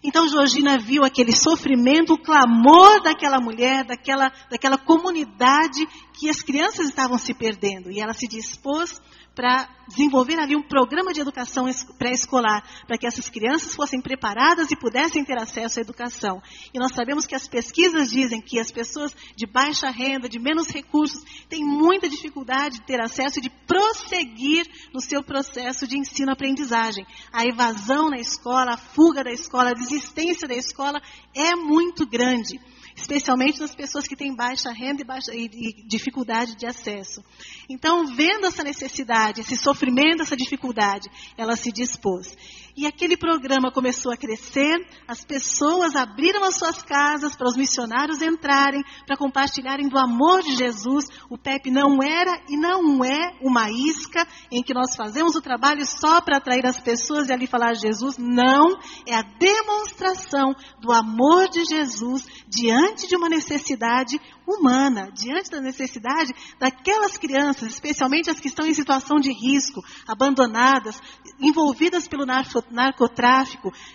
Então 0.08 0.28
Georgina 0.28 0.78
viu 0.78 1.04
aquele 1.04 1.32
sofrimento, 1.32 2.14
o 2.14 2.22
clamor 2.22 3.02
daquela 3.02 3.42
mulher, 3.42 3.84
daquela, 3.84 4.32
daquela 4.52 4.78
comunidade 4.78 5.84
que 6.14 6.30
as 6.30 6.44
crianças 6.44 6.88
estavam 6.88 7.18
se 7.18 7.34
perdendo. 7.34 7.90
E 7.92 8.00
ela 8.00 8.14
se 8.14 8.28
dispôs 8.28 9.02
para 9.36 9.68
desenvolver 9.88 10.39
ali 10.39 10.56
um 10.56 10.63
programa 10.63 11.13
de 11.13 11.20
educação 11.20 11.65
pré-escolar, 11.98 12.63
para 12.88 12.98
que 12.98 13.06
essas 13.06 13.30
crianças 13.30 13.75
fossem 13.75 14.01
preparadas 14.01 14.72
e 14.72 14.75
pudessem 14.75 15.24
ter 15.24 15.38
acesso 15.38 15.80
à 15.80 15.82
educação. 15.82 16.42
E 16.74 16.80
nós 16.80 16.94
sabemos 16.96 17.25
que 17.25 17.36
as 17.36 17.48
pesquisas 17.48 18.10
dizem 18.10 18.42
que 18.42 18.60
as 18.60 18.72
pessoas 18.72 19.15
de 19.36 19.46
baixa 19.46 19.89
renda, 19.89 20.30
de 20.30 20.39
menos 20.39 20.68
recursos, 20.70 21.22
têm 21.50 21.63
muita 21.63 22.10
dificuldade 22.10 22.80
de 22.80 22.86
ter 22.86 23.00
acesso 23.00 23.39
e 23.39 23.42
de 23.42 23.50
prosseguir 23.68 24.65
no 24.94 25.01
seu 25.01 25.22
processo 25.22 25.86
de 25.86 25.98
ensino-aprendizagem. 25.98 27.06
A 27.32 27.46
evasão 27.46 28.10
na 28.10 28.18
escola, 28.18 28.74
a 28.74 28.77
fuga 28.77 29.24
da 29.24 29.32
escola, 29.32 29.72
a 29.72 29.74
desistência 29.74 30.48
da 30.48 30.56
escola 30.56 31.01
é 31.36 31.56
muito 31.56 32.08
grande 32.08 32.60
especialmente 32.96 33.60
nas 33.60 33.75
pessoas 33.75 34.08
que 34.08 34.16
têm 34.16 34.36
baixa 34.36 34.72
renda 34.72 35.02
e, 35.02 35.06
baixa, 35.06 35.34
e, 35.34 35.46
e, 35.46 35.84
dificuldade 35.86 36.56
de 36.56 36.66
acesso. 36.66 37.24
Então, 37.70 38.08
vendo 38.16 38.48
essa 38.48 38.64
necessidade, 38.64 39.42
esse 39.42 39.58
sofrimento, 39.58 40.22
essa 40.22 40.36
dificuldade, 40.36 41.10
ela 41.38 41.56
se 41.56 41.72
dispôs. 41.72 42.36
E 42.77 42.86
aquele 42.86 43.15
programa 43.15 43.72
começou 43.72 44.12
a 44.12 44.17
crescer, 44.17 44.86
as 45.08 45.24
pessoas 45.24 45.96
abriram 45.96 46.44
as 46.44 46.58
suas 46.58 46.84
casas 46.84 47.34
para 47.34 47.48
os 47.48 47.55
missionários 47.55 48.22
entrarem, 48.22 48.84
para 49.08 49.15
compartilharem 49.15 49.88
do 49.88 49.98
amor 49.98 50.41
de 50.41 50.58
Jesus. 50.58 51.05
O 51.29 51.38
PEP 51.38 51.72
não 51.72 52.03
era 52.03 52.38
e 52.50 52.58
não 52.58 53.01
é 53.01 53.38
uma 53.41 53.72
isca 53.72 54.27
em 54.51 54.62
que 54.62 54.74
nós 54.74 54.94
fazemos 54.94 55.36
o 55.36 55.41
trabalho 55.41 55.86
só 55.86 56.20
para 56.20 56.36
atrair 56.36 56.65
as 56.65 56.77
pessoas 56.77 57.29
e 57.29 57.34
ali 57.34 57.48
falar 57.48 57.72
de 57.72 57.79
Jesus. 57.79 58.17
Não, 58.17 58.77
é 59.08 59.15
a 59.15 59.22
demonstração 59.22 60.53
do 60.82 60.91
amor 60.91 61.48
de 61.48 61.63
Jesus 61.63 62.27
diante 62.46 63.08
de 63.08 63.15
uma 63.15 63.29
necessidade 63.29 64.20
humana, 64.46 65.10
diante 65.13 65.50
da 65.50 65.62
necessidade 65.62 66.34
daquelas 66.60 67.17
crianças, 67.17 67.70
especialmente 67.74 68.29
as 68.29 68.39
que 68.39 68.50
estão 68.50 68.65
em 68.67 68.74
situação 68.74 69.17
de 69.17 69.32
risco, 69.32 69.82
abandonadas, 70.05 71.01
envolvidas 71.39 72.05
pelo 72.08 72.25
narcotráfico, 72.25 72.65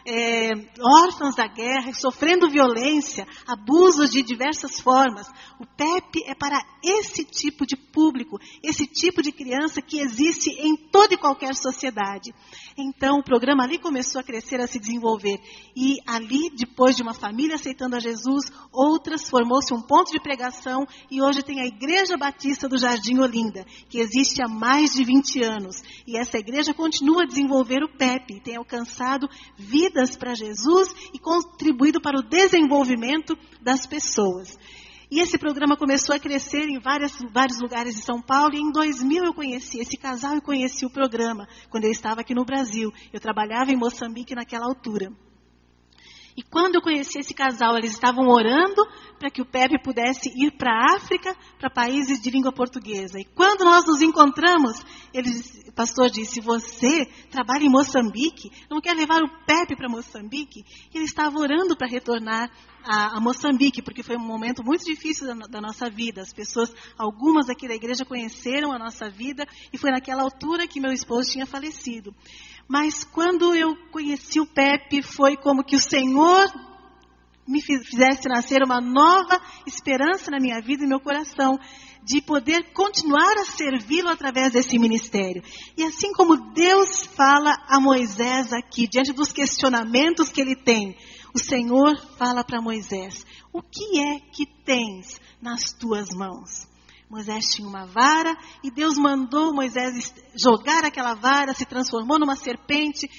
é, 0.07 0.53
órfãs 1.05 1.35
da 1.35 1.47
guerra, 1.47 1.93
sofrendo 1.95 2.49
violência, 2.49 3.27
abusos 3.47 4.11
de 4.11 4.23
diversas 4.23 4.81
formas. 4.81 5.27
O 5.59 5.67
PEP 5.67 6.25
é 6.27 6.35
para 6.35 6.61
esse 6.83 7.25
tipo 7.25 7.67
de 7.67 7.77
público, 7.77 8.39
esse 8.63 8.87
tipo 8.87 9.23
de 9.23 9.33
criança 9.33 9.83
que 9.83 10.01
existe 10.01 10.51
em 10.51 10.77
toda 10.77 11.15
e 11.15 11.19
qualquer 11.19 11.55
sociedade. 11.55 12.33
Então, 12.77 13.19
o 13.19 13.25
programa 13.25 13.65
ali 13.65 13.79
começou 13.79 14.21
a 14.21 14.25
crescer, 14.25 14.61
a 14.61 14.67
se 14.67 14.79
desenvolver. 14.79 15.39
E 15.77 15.99
ali, 16.07 16.51
depois 16.57 16.97
de 16.97 17.03
uma 17.03 17.15
família 17.15 17.57
aceitando 17.57 17.97
a 17.97 18.01
Jesus, 18.01 18.51
outras 18.73 19.29
formou-se 19.29 19.73
um 19.75 19.83
ponto 19.83 20.11
de 20.11 20.21
pregação 20.21 20.87
e 21.11 21.21
hoje 21.21 21.43
tem 21.43 21.61
a 21.61 21.67
Igreja 21.67 22.17
Batista 22.17 22.69
do 22.69 22.79
Jardim 22.79 23.19
Olinda, 23.19 23.65
que 23.89 23.99
existe 23.99 24.43
há 24.43 24.49
mais 24.49 24.93
de 24.93 25.05
20 25.05 25.43
anos. 25.43 25.77
E 26.07 26.17
essa 26.17 26.39
igreja 26.39 26.73
continua 26.73 27.23
a 27.23 27.27
desenvolver 27.27 27.83
o 27.83 27.97
PEP, 27.97 28.41
tem 28.41 28.57
alcançado 28.61 29.29
vidas 29.57 30.17
para 30.17 30.35
Jesus 30.35 30.95
e 31.13 31.19
contribuído 31.19 32.01
para 32.01 32.19
o 32.19 32.23
desenvolvimento 32.23 33.37
das 33.61 33.87
pessoas. 33.87 34.59
E 35.11 35.19
esse 35.19 35.37
programa 35.37 35.77
começou 35.77 36.15
a 36.15 36.21
crescer 36.21 36.69
em 36.69 36.79
várias, 36.79 37.19
vários 37.33 37.61
lugares 37.61 37.97
de 37.97 38.03
São 38.03 38.23
Paulo. 38.23 38.55
E 38.55 38.61
em 38.61 38.71
2000 38.71 39.25
eu 39.25 39.35
conheci 39.35 39.81
esse 39.81 39.97
casal 39.97 40.37
e 40.37 40.41
conheci 40.41 40.87
o 40.87 40.91
programa, 40.91 41.49
quando 41.69 41.85
eu 41.85 41.91
estava 41.91 42.21
aqui 42.21 42.33
no 42.33 42.45
Brasil. 42.45 42.93
Eu 43.13 43.19
trabalhava 43.19 43.73
em 43.73 43.77
Moçambique 43.77 44.37
naquela 44.37 44.67
altura. 44.67 45.13
E 46.37 46.43
quando 46.43 46.77
eu 46.77 46.83
conheci 46.83 47.19
esse 47.19 47.35
casal, 47.35 47.77
eles 47.77 47.93
estavam 47.93 48.29
orando 48.29 48.83
para 49.19 49.31
que 49.31 49.43
o 49.43 49.47
Pepe 49.47 49.83
pudesse 49.83 50.31
ir 50.35 50.53
para 50.53 50.73
a 50.73 50.97
África, 50.97 51.37
para 51.59 51.69
países 51.69 52.21
de 52.21 52.31
língua 52.31 52.53
portuguesa. 52.53 53.19
E 53.19 53.25
quando 53.25 53.65
nós 53.65 53.85
nos 53.85 54.01
encontramos, 54.01 54.83
ele, 55.13 55.31
o 55.69 55.73
pastor 55.73 56.09
disse: 56.09 56.41
Você 56.41 57.07
trabalha 57.31 57.65
em 57.65 57.71
Moçambique? 57.71 58.51
Não 58.71 58.81
quer 58.81 58.95
levar 58.95 59.23
o 59.23 59.45
Pepe 59.45 59.77
para 59.77 59.89
Moçambique? 59.89 60.65
E 60.93 60.97
ele 60.97 61.05
estava 61.05 61.39
orando 61.39 61.77
para 61.77 61.89
retornar 61.89 62.51
a, 62.85 63.17
a, 63.17 63.21
Moçambique, 63.21 63.83
porque 63.83 64.03
foi 64.03 64.17
um 64.17 64.25
momento 64.25 64.65
muito 64.65 64.85
difícil 64.85 65.27
da, 65.27 65.47
da, 65.47 65.61
nossa 65.61 65.91
vida. 65.91 66.23
As 66.23 66.33
pessoas, 66.33 66.73
algumas 66.97 67.49
aqui 67.49 67.69
da 67.69 67.75
igreja 67.75 68.05
conheceram 68.05 68.73
a 68.73 68.79
nossa 68.79 69.09
vida 69.09 69.47
e 69.73 69.79
foi 69.79 69.91
naquela 69.91 70.23
altura 70.23 70.67
que 70.67 70.81
meu 70.81 70.93
esposo 70.93 71.31
tinha 71.31 71.47
falecido. 71.47 72.15
Mas 72.71 73.03
quando 73.03 73.53
eu 73.53 73.75
conheci 73.91 74.39
o 74.39 74.47
Pepe, 74.47 75.03
foi 75.03 75.37
como 75.37 75.65
que 75.65 75.75
o 75.75 75.83
Senhor 75.83 76.47
me 77.45 77.61
fizesse 77.61 78.29
nascer 78.29 78.63
uma 78.63 78.81
nova 78.81 79.43
esperança 79.67 80.31
na 80.31 80.39
minha 80.39 80.61
vida 80.61 80.85
e 80.85 80.87
no 80.87 80.91
meu 80.91 81.01
coração 81.01 81.59
de 82.05 82.23
poder 82.23 82.73
continuar 82.73 83.39
a 83.39 83.45
servi-lo 83.45 84.09
através 84.09 84.53
desse 84.53 84.79
ministério. 84.79 85.43
E 85.77 85.83
assim 85.83 86.13
como 86.13 86.53
Deus 86.53 87.07
fala 87.07 87.53
a 87.67 87.81
Moisés 87.81 88.53
aqui, 88.53 88.87
diante 88.87 89.13
dos 89.13 89.33
questionamentos 89.33 90.29
que 90.29 90.41
ele 90.41 90.55
tem, 90.55 90.97
o 91.35 91.41
Senhor 91.41 92.01
fala 92.17 92.45
para 92.45 92.63
Moisés: 92.63 93.27
O 93.53 93.61
que 93.63 93.99
é 93.99 94.21
que 94.21 94.47
tens 94.47 95.21
nas 95.43 95.73
tuas 95.73 96.11
mãos? 96.11 96.70
Moisés 97.11 97.47
tinha 97.47 97.67
uma 97.67 97.87
vara 97.87 98.37
e 98.63 98.71
Deus 98.71 98.97
mandou 98.97 99.53
Moisés 99.53 100.15
jogar 100.33 100.85
aquela 100.85 101.15
vara, 101.15 101.53
se 101.53 101.67
transformou 101.67 102.21
numa 102.21 102.37
serpente, 102.37 103.11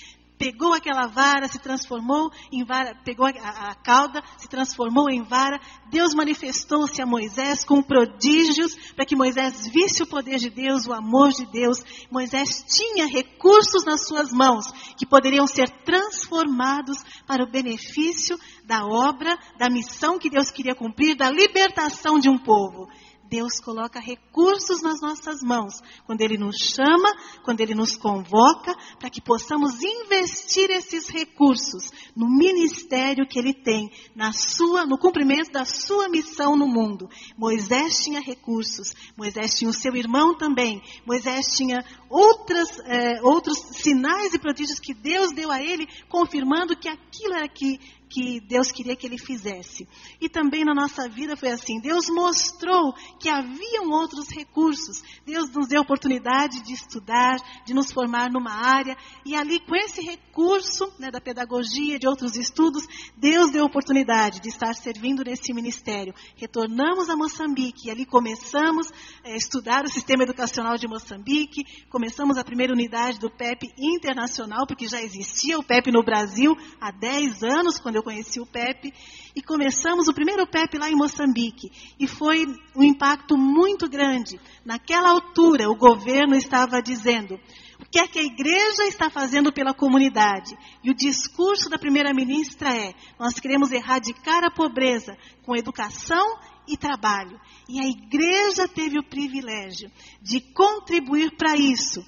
pegou 0.42 0.74
aquela 0.74 1.08
vara, 1.08 1.48
se 1.50 1.60
transformou 1.60 2.32
em 2.54 2.64
vara, 2.64 2.96
pegou 3.04 3.28
a, 3.28 3.32
a 3.32 3.76
cauda, 3.76 4.24
se 4.38 4.48
transformou 4.48 5.10
em 5.10 5.22
vara. 5.22 5.60
Deus 5.90 6.16
manifestou-se 6.16 7.02
a 7.02 7.06
Moisés 7.06 7.66
com 7.66 7.84
prodígios 7.84 8.74
para 8.96 9.06
que 9.06 9.16
Moisés 9.16 9.68
visse 9.68 10.02
o 10.04 10.08
poder 10.08 10.40
de 10.40 10.50
Deus, 10.50 10.88
o 10.88 10.94
amor 10.94 11.32
de 11.32 11.46
Deus. 11.52 11.84
Moisés 12.10 12.66
tinha 12.66 13.06
recursos 13.06 13.84
nas 13.86 14.08
suas 14.08 14.32
mãos 14.32 14.72
que 14.98 15.06
poderiam 15.06 15.46
ser 15.46 15.70
transformados 15.84 16.98
para 17.28 17.44
o 17.44 17.52
benefício 17.52 18.40
da 18.64 18.86
obra, 18.86 19.38
da 19.60 19.70
missão 19.70 20.18
que 20.18 20.30
Deus 20.30 20.50
queria 20.50 20.74
cumprir, 20.74 21.18
da 21.18 21.30
libertação 21.30 22.18
de 22.18 22.30
um 22.30 22.38
povo. 22.38 22.88
Deus 23.32 23.62
coloca 23.64 23.98
recursos 23.98 24.82
nas 24.82 25.00
nossas 25.00 25.42
mãos, 25.42 25.80
quando 26.06 26.20
Ele 26.20 26.38
nos 26.38 26.58
chama, 26.58 27.10
quando 27.46 27.62
Ele 27.62 27.74
nos 27.74 27.96
convoca, 27.96 28.76
para 29.00 29.10
que 29.10 29.22
possamos 29.22 29.82
investir 29.82 30.70
esses 30.70 31.08
recursos 31.08 31.90
no 32.14 32.28
ministério 32.28 33.26
que 33.26 33.40
Ele 33.40 33.54
tem, 33.54 33.90
na 34.14 34.34
sua, 34.34 34.86
no 34.86 34.98
cumprimento 34.98 35.50
da 35.50 35.64
sua 35.64 36.10
missão 36.10 36.58
no 36.58 36.68
mundo. 36.68 37.10
Moisés 37.38 38.04
tinha 38.04 38.20
recursos, 38.20 38.94
Moisés 39.16 39.54
tinha 39.54 39.70
o 39.70 39.74
seu 39.74 39.96
irmão 39.96 40.36
também, 40.36 40.82
Moisés 41.06 41.56
tinha 41.56 41.86
outras, 42.10 42.80
é, 42.80 43.22
outros 43.24 43.58
sinais 43.78 44.34
e 44.34 44.40
prodígios 44.40 44.78
que 44.78 44.94
Deus 44.94 45.32
deu 45.32 45.50
a 45.50 45.62
ele, 45.62 45.88
confirmando 46.10 46.76
que 46.76 46.90
aquilo 46.90 47.36
era 47.36 47.48
que 47.48 47.80
que 48.12 48.42
Deus 48.42 48.72
queria 48.72 48.96
que 48.96 49.08
ele 49.08 49.18
fizesse. 49.18 49.88
E 50.20 50.28
também 50.28 50.66
na 50.66 50.74
nossa 50.74 51.08
vida 51.08 51.38
foi 51.38 51.50
assim. 51.50 51.80
Deus 51.80 52.08
mostrou 52.10 52.94
que 53.18 53.30
haviam 53.30 53.90
outros 53.90 54.30
recursos. 54.30 55.02
Deus 55.26 55.50
nos 55.52 55.70
deu 55.70 55.80
a 55.80 55.84
oportunidade 55.84 56.62
de 56.62 56.74
estudar, 56.74 57.38
de 57.66 57.74
nos 57.74 57.92
formar 57.92 58.30
numa 58.30 58.52
área. 58.52 58.98
E 59.26 59.34
ali, 59.34 59.62
com 59.62 59.76
esse 59.76 60.02
recurso 60.02 60.91
né, 61.02 61.10
da 61.12 61.20
pedagogia, 61.20 61.98
de 61.98 62.08
outros 62.08 62.38
estudos, 62.38 62.88
Deus 63.18 63.52
deu 63.52 63.64
a 63.64 63.66
oportunidade 63.66 64.40
de 64.40 64.50
estar 64.50 64.74
servindo 64.76 65.24
nesse 65.24 65.52
ministério. 65.52 66.14
Retornamos 66.38 67.10
a 67.10 67.16
Moçambique 67.16 67.88
e 67.88 67.92
ali 67.92 68.06
começamos 68.06 68.88
a 69.26 69.32
estudar 69.32 69.84
o 69.84 69.90
sistema 69.90 70.24
educacional 70.24 70.78
de 70.78 70.88
Moçambique. 70.88 71.64
Começamos 71.90 72.38
a 72.38 72.44
primeira 72.44 72.72
unidade 72.72 73.20
do 73.20 73.32
PEP 73.32 73.74
internacional, 73.78 74.68
porque 74.68 74.88
já 74.88 75.02
existia 75.02 75.58
o 75.58 75.64
PEP 75.64 75.92
no 75.92 76.04
Brasil 76.04 76.56
há 76.80 76.92
10 76.92 77.44
anos, 77.44 77.80
quando 77.80 77.96
eu 77.96 78.04
conheci 78.04 78.40
o 78.40 78.46
PEP, 78.46 78.94
e 79.36 79.42
começamos 79.42 80.08
o 80.08 80.14
primeiro 80.14 80.46
PEP 80.46 80.78
lá 80.78 80.90
em 80.90 80.96
Moçambique. 80.96 81.72
E 82.00 82.08
foi 82.08 82.46
um 82.76 82.84
impacto 82.84 83.36
muito 83.36 83.90
grande. 83.90 84.40
Naquela 84.64 85.10
altura, 85.10 85.70
o 85.70 85.76
governo 85.76 86.36
estava 86.36 86.80
dizendo 86.82 87.40
o 87.82 87.86
que 87.90 88.00
é 88.00 88.08
que 88.08 88.20
a 88.20 88.24
igreja 88.24 88.86
está 88.88 89.10
fazendo 89.10 89.52
pela 89.52 89.74
comunidade. 89.74 90.56
E 90.84 90.92
o 90.92 90.96
discurso 90.96 91.70
da 91.70 91.80
primeira-ministra 91.80 92.76
é: 92.76 92.94
nós 93.20 93.40
queremos 93.40 93.72
erradicar 93.72 94.44
a 94.44 94.52
pobreza 94.52 95.18
com 95.44 95.56
educação 95.56 96.24
e 96.68 96.78
trabalho. 96.78 97.40
E 97.68 97.80
a 97.80 97.88
igreja 97.88 98.68
teve 98.68 99.00
o 99.00 99.04
privilégio 99.04 99.92
de 100.22 100.40
contribuir 100.40 101.36
para 101.36 101.56
isso, 101.56 102.06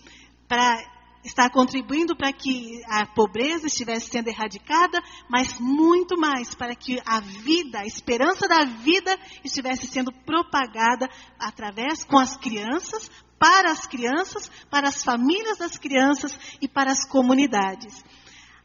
para 0.48 0.94
está 1.24 1.50
contribuindo 1.50 2.16
para 2.16 2.34
que 2.34 2.82
a 2.86 3.06
pobreza 3.06 3.68
estivesse 3.68 4.10
sendo 4.10 4.28
erradicada, 4.28 5.02
mas 5.30 5.58
muito 5.58 6.20
mais 6.20 6.54
para 6.54 6.76
que 6.76 7.02
a 7.06 7.22
vida, 7.22 7.80
a 7.80 7.86
esperança 7.86 8.48
da 8.48 8.66
vida 8.66 9.18
estivesse 9.44 9.88
sendo 9.88 10.12
propagada 10.12 11.10
através 11.40 12.04
com 12.04 12.20
as 12.20 12.36
crianças, 12.36 13.10
para 13.44 13.72
as 13.72 13.86
crianças, 13.86 14.50
para 14.70 14.88
as 14.88 15.04
famílias 15.04 15.58
das 15.58 15.78
crianças 15.78 16.40
e 16.62 16.68
para 16.68 16.94
as 16.94 17.06
comunidades. 17.06 18.02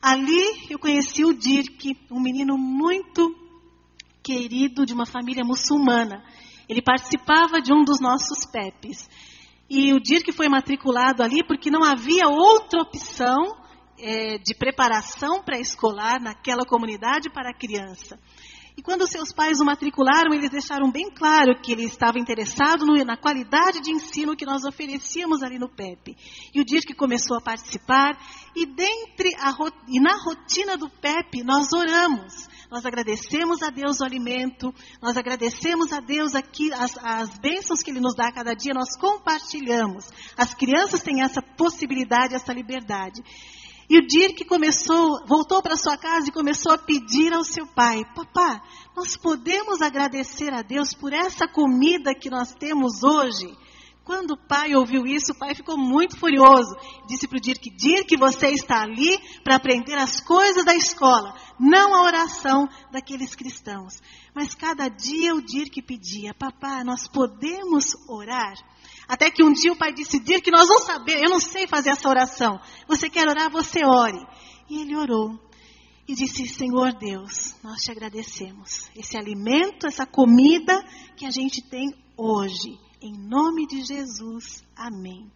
Ali 0.01 0.71
eu 0.71 0.79
conheci 0.79 1.25
o 1.25 1.35
Dirk, 1.35 1.99
um 2.09 2.21
menino 2.21 2.57
muito 2.57 3.35
querido 4.23 4.87
de 4.87 4.95
uma 4.95 5.05
família 5.05 5.43
muçulmana. 5.45 6.23
Ele 6.69 6.81
participava 6.81 7.61
de 7.61 7.73
um 7.73 7.83
dos 7.83 7.99
nossos 7.99 8.47
PEPs. 8.47 9.11
E 9.69 9.93
o 9.93 9.99
Dirk 9.99 10.31
foi 10.31 10.49
matriculado 10.49 11.25
ali 11.25 11.43
porque 11.43 11.73
não 11.73 11.83
havia 11.83 12.29
outra 12.29 12.81
opção 12.81 13.57
é, 13.99 14.39
de 14.39 14.55
preparação 14.55 15.43
pré-escolar 15.43 16.23
naquela 16.23 16.65
comunidade 16.65 17.29
para 17.31 17.51
a 17.51 17.59
criança. 17.59 18.17
E 18.79 18.83
quando 18.83 19.09
seus 19.09 19.33
pais 19.33 19.59
o 19.59 19.65
matricularam, 19.65 20.33
eles 20.33 20.51
deixaram 20.51 20.89
bem 20.89 21.11
claro 21.11 21.61
que 21.61 21.73
ele 21.73 21.83
estava 21.83 22.17
interessado 22.17 22.87
no, 22.87 22.95
na 23.05 23.17
qualidade 23.17 23.81
de 23.81 23.91
ensino 23.91 24.37
que 24.37 24.47
nós 24.47 24.65
oferecíamos 24.65 25.43
ali 25.43 25.59
no 25.59 25.69
PEP. 25.69 26.17
E 26.55 26.61
o 26.61 26.65
dia 26.65 26.79
que 26.83 26.95
começou 26.95 27.37
a 27.37 27.41
participar, 27.41 28.17
e, 28.55 28.65
dentre 28.65 29.35
a, 29.41 29.53
e 29.89 29.99
na 29.99 30.15
rotina 30.23 30.77
do 30.77 30.89
PEP, 30.89 31.43
nós 31.43 31.73
oramos. 31.73 32.47
Nós 32.71 32.87
agradecemos 32.87 33.63
a 33.65 33.71
Deus 33.71 33.99
o 33.99 34.05
alimento, 34.05 34.73
nós 35.03 35.17
agradecemos 35.17 35.93
a 35.93 35.99
Deus 35.99 36.37
aqui 36.37 36.73
as, 36.73 36.97
as 36.99 37.37
bênçãos 37.37 37.83
que 37.83 37.91
Ele 37.91 37.99
nos 37.99 38.15
dá 38.15 38.29
a 38.29 38.33
cada 38.33 38.55
dia, 38.55 38.75
nós 38.75 38.97
compartilhamos. 38.97 40.09
As 40.37 40.55
crianças 40.55 41.03
têm 41.03 41.21
essa 41.21 41.43
possibilidade, 41.43 42.37
essa 42.37 42.53
liberdade. 42.53 43.25
E 43.91 43.99
o 43.99 44.07
Dirk 44.07 44.45
começou, 44.45 45.25
voltou 45.27 45.63
para 45.63 45.77
sua 45.77 45.97
casa 45.97 46.29
e 46.29 46.33
começou 46.33 46.73
a 46.73 46.79
pedir 46.79 47.33
ao 47.33 47.43
seu 47.43 47.67
pai: 47.67 48.05
Papá, 48.15 48.63
nós 48.95 49.17
podemos 49.17 49.81
agradecer 49.81 50.53
a 50.53 50.61
Deus 50.61 50.93
por 50.93 51.13
essa 51.13 51.49
comida 51.49 52.15
que 52.15 52.29
nós 52.29 52.53
temos 52.53 53.03
hoje? 53.03 53.57
Quando 54.05 54.33
o 54.33 54.37
pai 54.37 54.75
ouviu 54.75 55.07
isso, 55.07 55.33
o 55.33 55.39
pai 55.39 55.55
ficou 55.55 55.77
muito 55.77 56.19
furioso. 56.19 56.75
Disse 57.07 57.27
para 57.27 57.39
o 57.39 57.41
Dirk: 57.41 57.71
Dirk, 57.71 58.15
você 58.19 58.49
está 58.51 58.83
ali 58.83 59.19
para 59.43 59.57
aprender 59.57 59.97
as 59.97 60.21
coisas 60.21 60.67
da 60.67 60.75
escola, 60.75 61.35
não 61.59 61.95
a 61.95 62.03
oração 62.03 62.69
daqueles 62.93 63.35
cristãos. 63.35 64.03
Mas 64.35 64.55
cada 64.55 64.89
dia 64.89 65.35
o 65.35 65.41
Dirk 65.41 65.81
pedia: 65.81 66.35
Papá, 66.35 66.85
nós 66.85 67.09
podemos 67.09 67.85
orar? 68.07 68.55
Até 69.09 69.31
que 69.31 69.43
um 69.43 69.53
dia 69.53 69.73
o 69.73 69.77
pai 69.77 69.93
disse: 69.93 70.21
Dir 70.21 70.43
que 70.43 70.51
nós 70.51 70.69
vamos 70.69 70.85
saber, 70.85 71.25
eu 71.25 71.31
não 71.31 71.41
sei 71.41 71.67
fazer 71.67 71.91
essa 71.91 72.09
oração. 72.09 72.61
Você 72.87 73.09
quer 73.09 73.27
orar, 73.27 73.51
você 73.51 73.83
ore. 73.83 74.25
E 74.69 74.83
ele 74.83 74.95
orou. 74.95 75.41
E 76.07 76.15
disse: 76.15 76.47
Senhor 76.47 76.93
Deus, 76.93 77.57
nós 77.63 77.83
te 77.83 77.91
agradecemos. 77.91 78.91
Esse 78.95 79.17
alimento, 79.17 79.87
essa 79.87 80.07
comida 80.07 80.85
que 81.17 81.25
a 81.25 81.31
gente 81.31 81.63
tem 81.63 81.95
hoje. 82.17 82.79
Em 83.01 83.13
nome 83.17 83.67
de 83.67 83.83
Jesus. 83.83 84.63
Amém. 84.77 85.31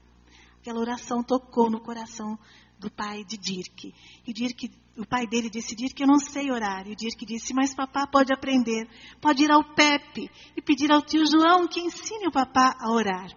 Aquela 0.61 0.81
oração 0.81 1.23
tocou 1.23 1.71
no 1.71 1.81
coração 1.81 2.39
do 2.79 2.91
pai 2.91 3.25
de 3.25 3.39
Dirk. 3.39 3.95
E 4.27 4.33
Dirk, 4.33 4.71
o 4.99 5.07
pai 5.07 5.27
dele 5.27 5.49
disse: 5.49 5.75
Dirk, 5.75 5.99
eu 5.99 6.07
não 6.07 6.19
sei 6.19 6.51
orar. 6.51 6.87
E 6.87 6.95
Dirk 6.95 7.25
disse: 7.25 7.55
Mas 7.55 7.75
papá 7.75 8.07
pode 8.07 8.33
aprender. 8.35 8.87
Pode 9.21 9.45
ir 9.45 9.51
ao 9.51 9.65
Pepe 9.75 10.31
e 10.57 10.61
pedir 10.61 10.93
ao 10.93 11.01
tio 11.01 11.25
João 11.25 11.67
que 11.67 11.81
ensine 11.81 12.27
o 12.27 12.33
papá 12.33 12.77
a 12.79 12.91
orar. 12.93 13.31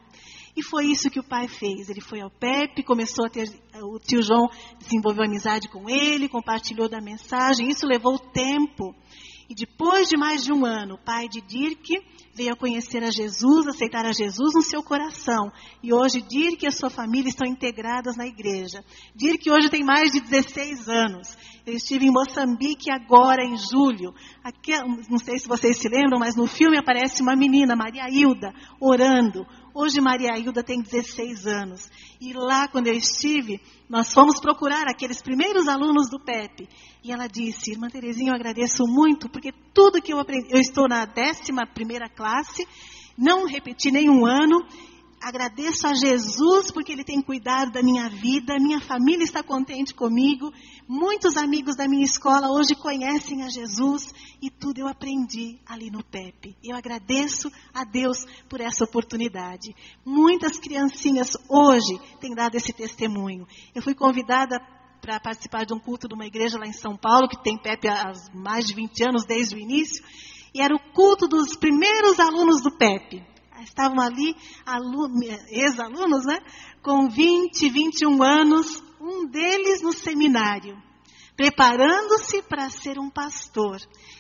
E 0.56 0.64
foi 0.64 0.86
isso 0.86 1.10
que 1.10 1.20
o 1.20 1.24
pai 1.24 1.48
fez. 1.48 1.90
Ele 1.90 2.00
foi 2.00 2.22
ao 2.22 2.30
Pepe, 2.30 2.84
começou 2.84 3.26
a 3.26 3.30
ter. 3.30 3.50
O 3.82 4.00
tio 4.00 4.22
João 4.22 4.48
desenvolveu 4.80 5.26
amizade 5.26 5.68
com 5.68 5.90
ele, 5.90 6.30
compartilhou 6.30 6.88
da 6.88 7.02
mensagem. 7.02 7.70
Isso 7.70 7.86
levou 7.86 8.18
tempo. 8.18 8.96
E 9.50 9.54
depois 9.54 10.08
de 10.08 10.18
mais 10.18 10.44
de 10.44 10.52
um 10.52 10.66
ano, 10.66 10.96
o 10.96 11.06
pai 11.06 11.28
de 11.28 11.40
Dirk 11.42 12.02
veio 12.34 12.54
a 12.54 12.56
conhecer 12.56 13.04
a 13.04 13.12
Jesus, 13.12 13.68
aceitar 13.68 14.04
a 14.06 14.12
Jesus 14.12 14.54
no 14.56 14.62
seu 14.62 14.82
coração. 14.82 15.52
E 15.84 15.94
hoje 15.94 16.22
Dirk 16.22 16.64
e 16.64 16.68
a 16.68 16.72
sua 16.72 16.90
família 16.90 17.30
estão 17.30 17.48
integradas 17.48 18.18
na 18.18 18.26
igreja. 18.26 18.84
Dirk 19.16 19.50
hoje 19.50 19.70
tem 19.70 19.84
mais 19.84 20.12
de 20.12 20.20
16 20.22 20.90
anos. 20.90 21.38
Eu 21.66 21.76
estive 21.76 22.06
em 22.06 22.12
Moçambique 22.12 22.90
agora, 22.90 23.44
em 23.44 23.56
julho. 23.56 24.14
Aqui, 24.44 24.72
não 25.10 25.20
sei 25.20 25.38
se 25.38 25.48
vocês 25.48 25.78
se 25.78 25.88
lembram, 25.88 26.20
mas 26.20 26.36
no 26.36 26.48
filme 26.48 26.78
aparece 26.78 27.22
uma 27.22 27.36
menina, 27.36 27.76
Maria 27.76 28.10
Hilda, 28.10 28.52
orando. 28.80 29.46
Hoje 29.78 30.00
Maria 30.00 30.40
Hilda 30.40 30.64
tem 30.64 30.82
16 30.82 31.46
anos. 31.46 31.92
E 32.22 32.32
lá, 32.32 32.66
quando 32.66 32.88
eu 32.88 32.94
estive, 32.94 33.60
nós 33.90 34.14
fomos 34.14 34.40
procurar 34.40 34.88
aqueles 34.88 35.22
primeiros 35.22 35.68
alunos 35.68 36.10
do 36.10 36.18
PEP. 36.18 36.66
E 37.04 37.12
ela 37.12 37.28
disse, 37.28 37.72
Irmã 37.72 37.90
Terezinha, 37.90 38.32
eu 38.32 38.36
agradeço 38.36 38.88
muito, 38.88 39.28
porque 39.28 39.52
tudo 39.74 40.02
que 40.02 40.14
eu 40.14 40.20
aprendi, 40.22 40.48
eu 40.50 40.62
estou 40.62 40.88
na 40.88 41.02
11 41.02 41.52
primeira 41.74 42.08
classe, 42.08 42.66
não 43.18 43.46
repeti 43.46 43.92
nenhum 43.92 44.26
ano, 44.26 44.66
agradeço 45.22 45.88
a 45.88 45.94
Jesus 45.94 46.72
porque 46.72 46.92
Ele 46.92 47.04
tem 47.04 47.22
cuidado 47.22 47.72
da 47.72 47.82
minha 47.82 48.10
vida, 48.10 48.60
minha 48.60 48.80
família 48.80 49.24
está 49.24 49.42
contente 49.42 49.94
comigo, 49.94 50.54
muitos 50.88 51.38
amigos 51.38 51.76
da 51.76 51.88
minha 51.88 52.06
escola 52.06 52.52
hoje 52.52 52.76
conhecem 52.76 53.44
a 53.44 53.50
Jesus 53.50 54.14
e 54.42 54.50
tudo 54.50 54.80
eu 54.80 54.88
aprendi 54.88 55.60
ali 55.66 55.90
no 55.90 56.04
PEP. 56.04 56.56
Eu 56.64 56.76
agradeço 56.76 57.52
a 57.74 57.84
Deus 57.84 58.26
por 58.48 58.62
essa 58.62 58.84
oportunidade. 58.84 59.76
Muitas 60.06 60.60
criancinhas 60.60 61.32
hoje 61.50 62.00
têm 62.20 62.36
dado 62.36 62.56
esse 62.56 62.72
testemunho. 62.74 63.48
Eu 63.74 63.82
fui 63.82 63.96
convidada 63.96 64.60
para 65.02 65.20
participar 65.20 65.66
de 65.66 65.74
um 65.74 65.80
culto 65.80 66.08
de 66.08 66.16
uma 66.16 66.26
igreja 66.26 66.58
lá 66.58 66.66
em 66.66 66.74
São 66.74 66.98
Paulo, 66.98 67.28
que 67.28 67.42
tem 67.44 67.58
PEP 67.58 67.88
há 67.88 68.12
mais 68.34 68.66
de 68.66 68.74
20 68.74 69.08
anos, 69.08 69.26
desde 69.26 69.56
o 69.56 69.60
início, 69.60 70.04
e 70.54 70.62
era 70.62 70.74
o 70.74 70.80
culto 70.94 71.28
dos 71.28 71.56
primeiros 71.56 72.20
alunos 72.20 72.62
do 72.64 72.72
PEP 72.72 73.35
estavam 73.64 74.00
ali 74.00 74.36
ex-alunos, 75.50 76.26
né? 76.26 76.40
Com 76.82 77.10
20, 77.10 77.70
21 77.70 78.24
anos, 78.24 78.84
um 79.00 79.26
deles 79.26 79.82
no 79.82 79.94
seminário, 79.94 80.82
preparando-se 81.36 82.42
para 82.44 82.70
ser 82.70 82.98
um 82.98 83.10
pastor. 83.10 83.78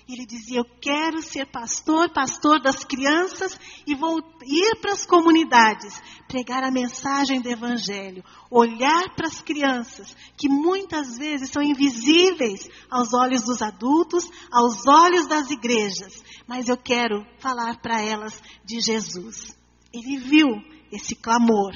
Ele 0.07 0.25
dizia: 0.25 0.59
Eu 0.59 0.65
quero 0.81 1.21
ser 1.21 1.45
pastor, 1.45 2.11
pastor 2.11 2.61
das 2.61 2.83
crianças 2.83 3.57
e 3.87 3.95
vou 3.95 4.19
ir 4.45 4.75
para 4.81 4.93
as 4.93 5.05
comunidades, 5.05 6.01
pregar 6.27 6.63
a 6.63 6.71
mensagem 6.71 7.41
do 7.41 7.49
Evangelho, 7.49 8.23
olhar 8.51 9.15
para 9.15 9.27
as 9.27 9.41
crianças, 9.41 10.15
que 10.37 10.49
muitas 10.49 11.17
vezes 11.17 11.49
são 11.49 11.61
invisíveis 11.61 12.69
aos 12.89 13.13
olhos 13.13 13.43
dos 13.43 13.61
adultos, 13.61 14.29
aos 14.51 14.85
olhos 14.85 15.25
das 15.27 15.49
igrejas, 15.49 16.23
mas 16.47 16.67
eu 16.67 16.77
quero 16.77 17.25
falar 17.39 17.81
para 17.81 18.01
elas 18.01 18.41
de 18.63 18.79
Jesus. 18.79 19.55
Ele 19.93 20.17
viu 20.17 20.47
esse 20.91 21.15
clamor, 21.15 21.73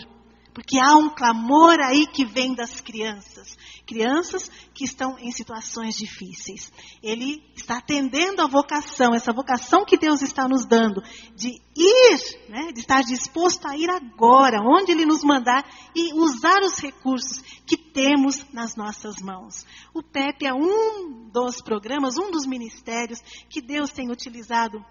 porque 0.59 0.77
há 0.77 0.93
um 0.93 1.09
clamor 1.09 1.79
aí 1.79 2.05
que 2.05 2.25
vem 2.25 2.53
das 2.53 2.81
crianças, 2.81 3.57
crianças 3.87 4.51
que 4.73 4.83
estão 4.83 5.17
em 5.17 5.31
situações 5.31 5.95
difíceis. 5.95 6.69
Ele 7.01 7.41
está 7.55 7.77
atendendo 7.77 8.41
a 8.41 8.47
vocação, 8.47 9.15
essa 9.15 9.31
vocação 9.31 9.85
que 9.85 9.97
Deus 9.97 10.21
está 10.21 10.49
nos 10.49 10.65
dando, 10.65 11.01
de 11.33 11.61
ir, 11.77 12.49
né, 12.49 12.73
de 12.73 12.81
estar 12.81 13.01
disposto 13.03 13.65
a 13.69 13.77
ir 13.77 13.89
agora, 13.89 14.59
onde 14.61 14.91
Ele 14.91 15.05
nos 15.05 15.23
mandar, 15.23 15.63
e 15.95 16.13
usar 16.13 16.61
os 16.61 16.77
recursos 16.77 17.41
que 17.65 17.77
temos 17.77 18.45
nas 18.51 18.75
nossas 18.75 19.15
mãos. 19.21 19.65
O 19.93 20.03
PEP 20.03 20.45
é 20.45 20.53
um 20.53 21.29
dos 21.31 21.61
programas, 21.61 22.17
um 22.17 22.31
dos 22.31 22.45
ministérios 22.45 23.21
que 23.49 23.61
Deus 23.61 23.91
tem 23.91 24.11
utilizado 24.11 24.83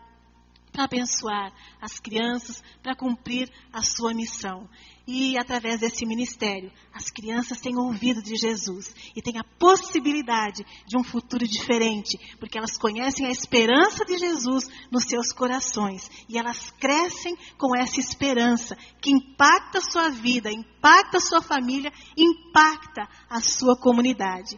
para 0.79 0.85
abençoar 0.85 1.53
as 1.81 1.99
crianças, 1.99 2.63
para 2.81 2.95
cumprir 2.95 3.51
a 3.73 3.83
sua 3.83 4.15
missão. 4.15 4.69
E 5.05 5.37
através 5.37 5.81
desse 5.81 6.07
ministério, 6.07 6.71
as 6.95 7.11
crianças 7.11 7.61
têm 7.61 7.77
ouvido 7.77 8.23
de 8.23 8.37
Jesus 8.37 8.95
e 9.17 9.21
têm 9.21 9.39
a 9.39 9.45
possibilidade 9.59 10.65
de 10.87 10.97
um 10.97 11.03
futuro 11.03 11.49
diferente, 11.49 12.17
porque 12.39 12.57
elas 12.57 12.79
conhecem 12.79 13.27
a 13.27 13.31
esperança 13.31 14.05
de 14.05 14.19
Jesus 14.19 14.69
nos 14.89 15.05
seus 15.05 15.33
corações 15.33 16.09
e 16.29 16.39
elas 16.39 16.71
crescem 16.79 17.37
com 17.57 17.75
essa 17.77 17.99
esperança 17.99 18.77
que 19.01 19.11
impacta 19.11 19.79
a 19.79 19.91
sua 19.91 20.11
vida, 20.11 20.53
impacta 20.53 21.17
a 21.17 21.21
sua 21.21 21.43
família, 21.43 21.93
impacta 22.17 23.09
a 23.29 23.41
sua 23.41 23.77
comunidade. 23.77 24.57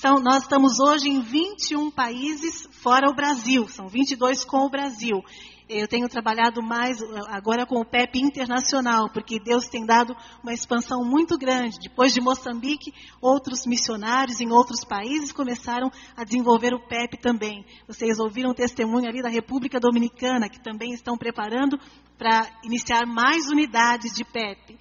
São, 0.00 0.18
nós 0.18 0.44
estamos 0.44 0.80
hoje 0.80 1.10
em 1.10 1.20
21 1.20 1.90
países 1.90 2.66
fora 2.70 3.10
o 3.10 3.14
Brasil, 3.14 3.68
são 3.68 3.86
22 3.86 4.46
com 4.46 4.64
o 4.64 4.70
Brasil. 4.70 5.22
Eu 5.68 5.86
tenho 5.86 6.08
trabalhado 6.08 6.62
mais 6.62 6.96
agora 7.28 7.66
com 7.66 7.78
o 7.78 7.84
PEP 7.84 8.18
internacional, 8.18 9.10
porque 9.10 9.38
Deus 9.38 9.68
tem 9.68 9.84
dado 9.84 10.16
uma 10.42 10.54
expansão 10.54 11.04
muito 11.04 11.36
grande. 11.36 11.76
Depois 11.82 12.14
de 12.14 12.20
Moçambique, 12.22 12.94
outros 13.20 13.66
missionários 13.66 14.40
em 14.40 14.50
outros 14.50 14.86
países 14.86 15.32
começaram 15.32 15.92
a 16.16 16.24
desenvolver 16.24 16.72
o 16.72 16.80
PEP 16.80 17.18
também. 17.20 17.62
Vocês 17.86 18.18
ouviram 18.18 18.52
o 18.52 18.54
testemunho 18.54 19.06
ali 19.06 19.20
da 19.20 19.28
República 19.28 19.78
Dominicana, 19.78 20.48
que 20.48 20.60
também 20.60 20.94
estão 20.94 21.14
preparando 21.18 21.78
para 22.16 22.48
iniciar 22.64 23.04
mais 23.06 23.50
unidades 23.50 24.14
de 24.14 24.24
PEP. 24.24 24.78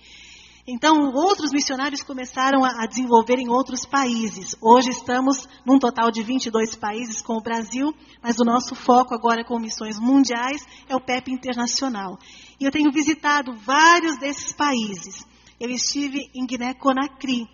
Então, 0.72 1.12
outros 1.16 1.52
missionários 1.52 2.04
começaram 2.04 2.64
a, 2.64 2.86
desenvolver 2.86 3.40
em 3.40 3.50
outros 3.50 3.88
países. 3.88 4.56
Hoje 4.62 4.92
estamos 4.92 5.50
num 5.66 5.80
total 5.80 6.12
de 6.12 6.22
22 6.22 6.76
países 6.76 7.24
com 7.24 7.38
o 7.38 7.42
Brasil, 7.42 7.92
mas 8.22 8.38
o 8.38 8.46
nosso 8.46 8.76
foco 8.76 9.16
agora 9.16 9.44
com 9.44 9.58
missões 9.58 9.98
mundiais 10.00 10.64
é 10.88 10.96
o 10.96 11.02
PEP 11.02 11.32
Internacional. 11.32 12.20
E 12.60 12.66
eu 12.66 12.72
tenho 12.72 12.92
visitado 12.92 13.52
vários 13.56 14.20
desses 14.20 14.54
países. 14.54 15.26
Eu 15.60 15.72
estive 15.72 16.30
em 16.36 16.46
Guiné-Conakry, 16.46 17.48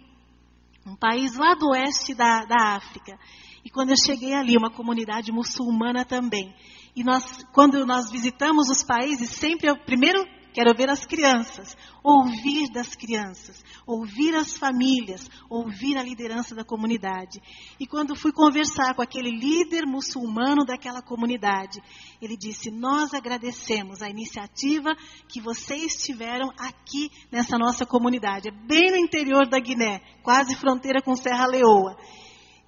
um 0.85 0.97
país 0.97 1.37
lá 1.37 1.55
do 1.55 1.69
oeste 1.69 2.13
da, 2.13 2.43
da 2.43 2.75
África. 2.75 3.17
E 3.63 3.69
quando 3.69 3.91
eu 3.91 3.97
cheguei 3.97 4.33
ali, 4.33 4.57
uma 4.57 4.69
comunidade 4.69 5.31
muçulmana 5.31 6.03
também. 6.03 6.53
E 6.93 7.01
nós, 7.01 7.45
quando 7.53 7.85
nós 7.85 8.11
visitamos 8.11 8.69
os 8.69 8.83
países, 8.83 9.29
sempre 9.29 9.69
eu 9.69 9.77
primeiro 9.77 10.21
quero 10.55 10.73
ver 10.73 10.89
as 10.89 11.05
crianças, 11.05 11.75
ouvir 12.01 12.71
das 12.71 12.95
crianças, 12.95 13.61
ouvir 13.85 14.33
as 14.33 14.55
famílias, 14.55 15.29
ouvir 15.49 15.97
a 15.97 16.01
liderança 16.01 16.55
da 16.55 16.63
comunidade. 16.63 17.41
E 17.77 17.85
quando 17.85 18.15
fui 18.15 18.31
conversar 18.31 18.95
com 18.95 19.01
aquele 19.01 19.31
líder 19.31 19.85
muçulmano 19.85 20.63
daquela 20.65 21.01
comunidade, 21.01 21.83
ele 22.21 22.37
disse: 22.37 22.71
Nós 22.71 23.13
agradecemos 23.13 24.01
a 24.01 24.09
iniciativa 24.09 24.95
que 25.27 25.41
vocês 25.41 25.97
tiveram 25.97 26.49
aqui 26.57 27.11
nessa 27.29 27.57
nossa 27.57 27.85
comunidade. 27.85 28.47
É 28.47 28.51
bem 28.51 28.91
no 28.91 28.97
interior 28.97 29.49
da 29.49 29.59
Guiné, 29.59 29.99
quase 30.23 30.55
fronteira 30.55 31.01
com 31.01 31.17
Serra 31.17 31.47
Leoa. 31.47 31.97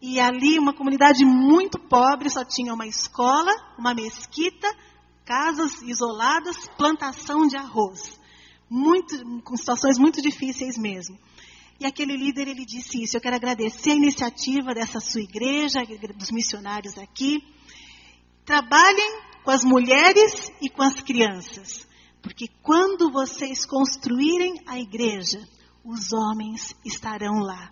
E 0.01 0.19
ali, 0.19 0.59
uma 0.59 0.73
comunidade 0.73 1.23
muito 1.23 1.79
pobre, 1.79 2.29
só 2.29 2.43
tinha 2.43 2.73
uma 2.73 2.85
escola, 2.85 3.51
uma 3.79 3.95
mesquita, 3.95 4.67
casas 5.27 5.81
isoladas, 5.81 6.55
plantação 6.77 7.45
de 7.45 7.57
arroz. 7.57 8.17
Muito, 8.69 9.41
com 9.41 9.57
situações 9.57 9.99
muito 9.99 10.21
difíceis 10.21 10.77
mesmo. 10.77 11.19
E 11.79 11.85
aquele 11.85 12.15
líder, 12.15 12.47
ele 12.47 12.65
disse 12.65 13.03
isso, 13.03 13.17
eu 13.17 13.21
quero 13.21 13.35
agradecer 13.35 13.91
a 13.91 13.95
iniciativa 13.95 14.73
dessa 14.73 15.01
sua 15.01 15.21
igreja, 15.21 15.79
dos 16.15 16.31
missionários 16.31 16.97
aqui. 16.97 17.43
Trabalhem 18.45 19.21
com 19.43 19.51
as 19.51 19.63
mulheres 19.65 20.49
e 20.61 20.69
com 20.69 20.81
as 20.81 21.01
crianças. 21.01 21.85
Porque 22.21 22.47
quando 22.63 23.11
vocês 23.11 23.65
construírem 23.65 24.61
a 24.65 24.79
igreja, 24.79 25.45
os 25.83 26.13
homens 26.13 26.73
estarão 26.85 27.39
lá. 27.39 27.71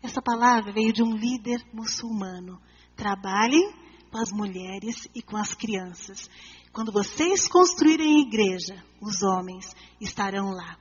Essa 0.00 0.22
palavra 0.22 0.72
veio 0.72 0.92
de 0.92 1.02
um 1.02 1.14
líder 1.14 1.60
muçulmano. 1.72 2.60
Trabalhem 2.96 3.74
com 4.10 4.18
as 4.18 4.30
mulheres 4.32 5.08
e 5.14 5.22
com 5.22 5.36
as 5.36 5.54
crianças. 5.54 6.28
Quando 6.72 6.92
vocês 6.92 7.48
construírem 7.48 8.16
a 8.16 8.20
igreja, 8.20 8.84
os 9.00 9.22
homens 9.22 9.74
estarão 10.00 10.50
lá. 10.50 10.78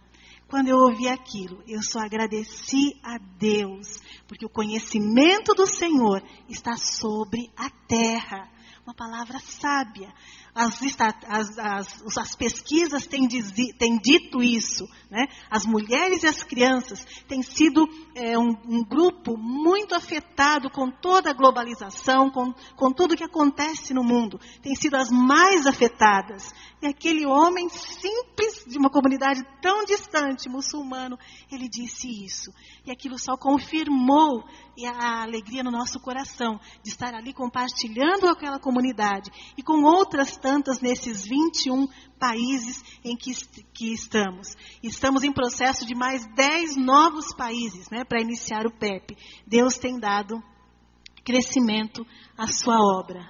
Quando 0.47 0.69
eu 0.69 0.77
ouvi 0.77 1.09
aquilo, 1.09 1.61
eu 1.67 1.81
só 1.81 1.99
agradeci 1.99 2.97
a 3.03 3.17
Deus, 3.37 3.99
porque 4.27 4.45
o 4.45 4.49
conhecimento 4.49 5.53
do 5.53 5.67
Senhor 5.67 6.23
está 6.47 6.77
sobre 6.77 7.51
a 7.57 7.69
terra. 7.69 8.49
Uma 8.85 8.93
palavra 8.93 9.39
sábia 9.39 10.13
as, 10.57 10.81
as, 11.27 11.59
as, 11.59 12.17
as 12.17 12.35
pesquisas 12.35 13.05
têm, 13.05 13.27
têm, 13.27 13.99
dito 13.99 14.41
isso. 14.41 14.87
Né? 15.09 15.27
As 15.51 15.67
mulheres 15.67 16.23
e 16.23 16.27
as 16.27 16.41
crianças 16.43 17.05
têm 17.27 17.43
sido 17.43 17.87
é, 18.15 18.37
um, 18.37 18.57
um, 18.67 18.83
grupo 18.83 19.37
muito 19.37 19.93
afetado 19.93 20.71
com 20.71 20.89
toda 20.89 21.29
a 21.29 21.33
globalização, 21.33 22.31
com, 22.31 22.51
com 22.75 22.91
tudo 22.91 23.15
que 23.15 23.23
acontece 23.23 23.93
no 23.93 24.03
mundo. 24.03 24.39
Têm 24.63 24.73
sido 24.73 24.95
as 24.95 25.11
mais 25.11 25.67
afetadas. 25.67 26.51
E 26.81 26.87
aquele 26.87 27.25
homem 27.25 27.69
simples, 27.69 28.65
de 28.67 28.79
uma 28.79 28.89
comunidade 28.89 29.43
tão 29.61 29.85
distante, 29.85 30.49
muçulmano, 30.49 31.19
ele 31.51 31.69
disse 31.69 32.07
isso. 32.25 32.51
E 32.83 32.91
aquilo 32.91 33.19
só 33.19 33.37
confirmou 33.37 34.43
a 34.85 35.23
alegria 35.23 35.63
no 35.63 35.71
nosso 35.71 35.99
coração 35.99 36.59
de 36.83 36.89
estar 36.89 37.15
ali 37.15 37.33
compartilhando 37.33 38.21
com 38.21 38.29
aquela 38.29 38.59
comunidade 38.59 39.31
e 39.57 39.63
com 39.63 39.83
outras 39.83 40.37
tantas 40.37 40.46
nesses 40.81 41.25
21 41.25 41.87
países 42.19 42.83
em 43.03 43.15
que, 43.15 43.31
que 43.73 43.93
estamos. 43.93 44.55
Estamos 44.81 45.23
em 45.23 45.31
processo 45.31 45.85
de 45.85 45.95
mais 45.95 46.25
10 46.35 46.77
novos 46.77 47.33
países 47.35 47.89
né, 47.89 48.03
para 48.03 48.21
iniciar 48.21 48.65
o 48.65 48.71
PEP. 48.71 49.17
Deus 49.45 49.77
tem 49.77 49.99
dado 49.99 50.41
crescimento 51.23 52.05
à 52.37 52.47
sua 52.47 52.77
obra. 52.79 53.29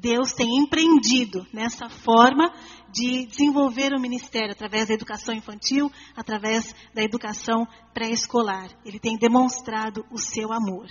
Deus 0.00 0.32
tem 0.32 0.46
empreendido 0.58 1.44
nessa 1.52 1.88
forma 1.88 2.52
de 2.92 3.26
desenvolver 3.26 3.92
o 3.92 4.00
ministério 4.00 4.52
através 4.52 4.86
da 4.86 4.94
educação 4.94 5.34
infantil, 5.34 5.90
através 6.16 6.72
da 6.94 7.02
educação 7.02 7.66
pré-escolar. 7.92 8.70
Ele 8.84 9.00
tem 9.00 9.18
demonstrado 9.18 10.06
o 10.12 10.18
seu 10.18 10.52
amor. 10.52 10.86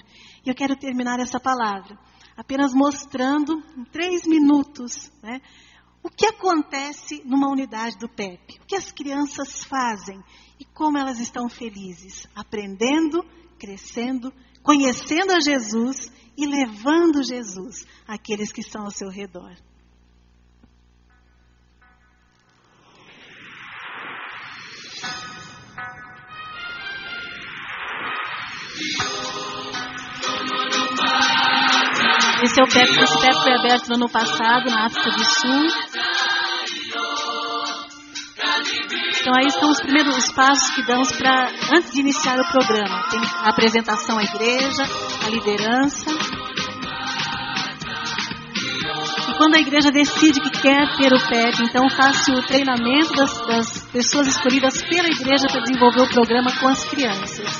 E 0.45 0.49
eu 0.49 0.53
quero 0.53 0.75
terminar 0.75 1.21
essa 1.21 1.39
palavra 1.39 1.97
apenas 2.37 2.71
mostrando 2.73 3.63
em 3.75 3.83
três 3.85 4.25
minutos 4.27 5.11
né, 5.23 5.41
o 6.03 6.09
que 6.09 6.27
acontece 6.27 7.21
numa 7.25 7.49
unidade 7.49 7.97
do 7.97 8.07
PEP, 8.07 8.59
o 8.61 8.65
que 8.65 8.75
as 8.75 8.91
crianças 8.91 9.63
fazem 9.63 10.23
e 10.59 10.63
como 10.63 10.97
elas 10.97 11.19
estão 11.19 11.49
felizes, 11.49 12.27
aprendendo, 12.35 13.25
crescendo, 13.57 14.31
conhecendo 14.61 15.33
a 15.33 15.39
Jesus 15.39 16.11
e 16.37 16.45
levando 16.45 17.23
Jesus 17.23 17.85
àqueles 18.07 18.51
que 18.51 18.61
estão 18.61 18.83
ao 18.83 18.91
seu 18.91 19.09
redor. 19.09 19.55
Esse 32.47 32.61
é 32.61 32.63
o 32.63 32.67
PEP, 32.67 33.03
esse 33.03 33.19
PEP 33.19 33.33
foi 33.43 33.53
aberto 33.55 33.89
no 33.89 33.95
ano 33.95 34.09
passado, 34.09 34.69
na 34.69 34.85
África 34.85 35.11
do 35.11 35.25
Sul. 35.25 35.67
Então 39.19 39.33
aí 39.37 39.47
estão 39.47 39.69
os 39.69 39.81
primeiros 39.81 40.31
passos 40.31 40.73
que 40.73 40.81
damos 40.83 41.11
para 41.11 41.51
antes 41.75 41.91
de 41.91 41.99
iniciar 41.99 42.39
o 42.39 42.47
programa. 42.49 43.03
Tem 43.09 43.19
a 43.19 43.49
apresentação 43.49 44.17
à 44.17 44.23
igreja, 44.23 44.83
a 45.25 45.29
liderança. 45.29 46.09
E 49.29 49.37
quando 49.37 49.55
a 49.55 49.59
igreja 49.59 49.91
decide 49.91 50.39
que 50.39 50.61
quer 50.61 50.87
ter 50.95 51.13
o 51.13 51.27
PEP, 51.27 51.63
então 51.63 51.89
faz 51.89 52.25
o 52.29 52.41
treinamento 52.43 53.13
das, 53.13 53.45
das 53.45 53.83
pessoas 53.91 54.25
escolhidas 54.25 54.81
pela 54.83 55.09
igreja 55.09 55.47
para 55.51 55.63
desenvolver 55.63 56.03
o 56.03 56.09
programa 56.09 56.49
com 56.61 56.69
as 56.69 56.85
crianças. 56.85 57.56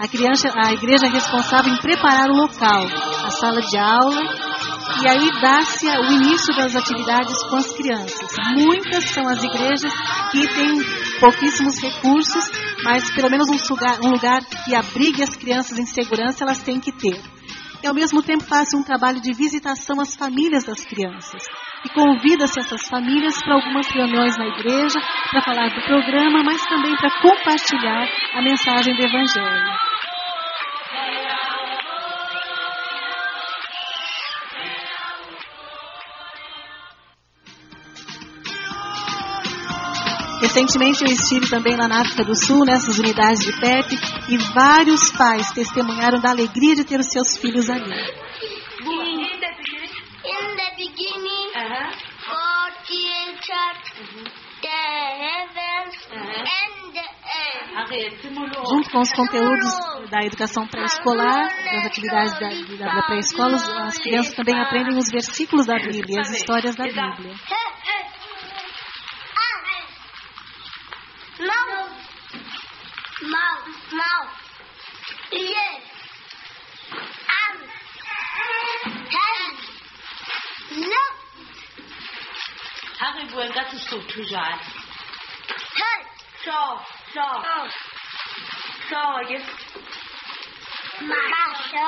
A, 0.00 0.08
criança, 0.08 0.50
a 0.56 0.72
igreja 0.72 1.08
é 1.08 1.10
responsável 1.10 1.74
em 1.74 1.76
preparar 1.76 2.30
o 2.30 2.34
local, 2.34 2.86
a 3.22 3.30
sala 3.32 3.60
de 3.60 3.76
aula, 3.76 4.18
e 5.02 5.06
aí 5.06 5.28
dá-se 5.42 5.86
o 5.86 6.12
início 6.12 6.56
das 6.56 6.74
atividades 6.74 7.42
com 7.44 7.56
as 7.56 7.70
crianças. 7.72 8.30
Muitas 8.56 9.04
são 9.10 9.28
as 9.28 9.44
igrejas 9.44 9.92
que 10.32 10.48
têm 10.54 10.82
pouquíssimos 11.20 11.78
recursos, 11.82 12.50
mas 12.82 13.14
pelo 13.14 13.28
menos 13.28 13.46
um 13.50 13.74
lugar, 13.74 13.98
um 14.02 14.08
lugar 14.08 14.40
que 14.64 14.74
abrigue 14.74 15.22
as 15.22 15.36
crianças 15.36 15.78
em 15.78 15.84
segurança 15.84 16.44
elas 16.44 16.62
têm 16.62 16.80
que 16.80 16.92
ter. 16.92 17.20
E 17.82 17.86
ao 17.86 17.94
mesmo 17.94 18.22
tempo 18.22 18.44
faz 18.44 18.68
um 18.74 18.82
trabalho 18.82 19.20
de 19.20 19.34
visitação 19.34 20.00
às 20.00 20.16
famílias 20.16 20.64
das 20.64 20.82
crianças. 20.82 21.42
E 21.84 21.88
convida-se 21.90 22.58
essas 22.58 22.88
famílias 22.88 23.38
para 23.42 23.54
algumas 23.54 23.86
reuniões 23.88 24.36
na 24.38 24.46
igreja, 24.46 24.98
para 25.30 25.42
falar 25.42 25.68
do 25.68 25.82
programa, 25.82 26.42
mas 26.42 26.64
também 26.64 26.96
para 26.96 27.10
compartilhar 27.20 28.06
a 28.34 28.42
mensagem 28.42 28.96
do 28.96 29.02
Evangelho. 29.02 29.89
Recentemente 40.50 41.04
eu 41.04 41.12
estive 41.12 41.48
também 41.48 41.76
lá 41.76 41.86
na 41.86 42.00
África 42.00 42.24
do 42.24 42.34
Sul, 42.34 42.64
nessas 42.66 42.98
unidades 42.98 43.38
de 43.40 43.52
PEP, 43.60 43.94
e 44.28 44.36
vários 44.52 45.08
pais 45.16 45.48
testemunharam 45.52 46.20
da 46.20 46.30
alegria 46.30 46.74
de 46.74 46.82
ter 46.84 46.98
os 46.98 47.06
seus 47.06 47.36
filhos 47.36 47.70
ali. 47.70 47.88
In 47.88 47.94
the 50.56 50.70
beginning, 50.76 51.50
God 51.54 52.72
created 52.84 53.78
the 54.60 54.82
heavens 55.22 55.94
and 56.10 56.94
the 56.94 57.06
earth. 57.06 57.70
Junto 58.68 58.90
com 58.90 58.98
os 58.98 59.12
conteúdos 59.12 60.10
da 60.10 60.24
educação 60.24 60.66
pré-escolar, 60.66 61.48
das 61.64 61.86
atividades 61.86 62.32
da, 62.40 62.48
da, 62.84 62.94
da 62.96 63.02
pré-escola, 63.02 63.56
as 63.86 63.98
crianças 63.98 64.34
também 64.34 64.60
aprendem 64.60 64.98
os 64.98 65.10
versículos 65.10 65.66
da 65.66 65.76
Bíblia, 65.76 66.20
as 66.20 66.30
histórias 66.30 66.74
da 66.74 66.84
Bíblia. 66.84 67.34
Mouth. 71.40 71.92
Mouth. 73.34 73.66
Mouth. 73.92 74.32
Ear. 75.32 75.70
Arm. 77.40 77.58
Hand. 79.16 79.58
Look. 80.92 81.14
Haribuen 83.00 83.52
gatusuk 83.52 84.04
tujad. 84.08 84.58
Head. 85.80 86.02
Jaw. 86.44 86.84
Jaw. 87.14 87.42
Jaw. 87.42 87.64
Jaw. 88.90 89.12
Masha. 91.08 91.86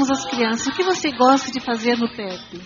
Perguntamos 0.00 0.10
às 0.10 0.24
crianças: 0.24 0.66
o 0.66 0.72
que 0.72 0.82
você 0.82 1.10
gosta 1.12 1.50
de 1.50 1.60
fazer 1.60 1.96
no 1.98 2.08
PEP? 2.08 2.60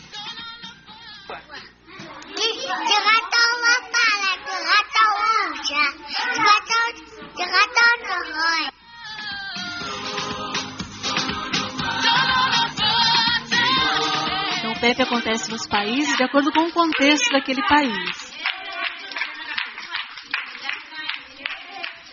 Então, 14.58 14.72
o 14.72 14.80
PEP 14.80 15.02
acontece 15.02 15.50
nos 15.50 15.66
países 15.66 16.16
de 16.16 16.22
acordo 16.22 16.52
com 16.52 16.60
o 16.60 16.72
contexto 16.72 17.30
daquele 17.32 17.62
país. 17.66 18.34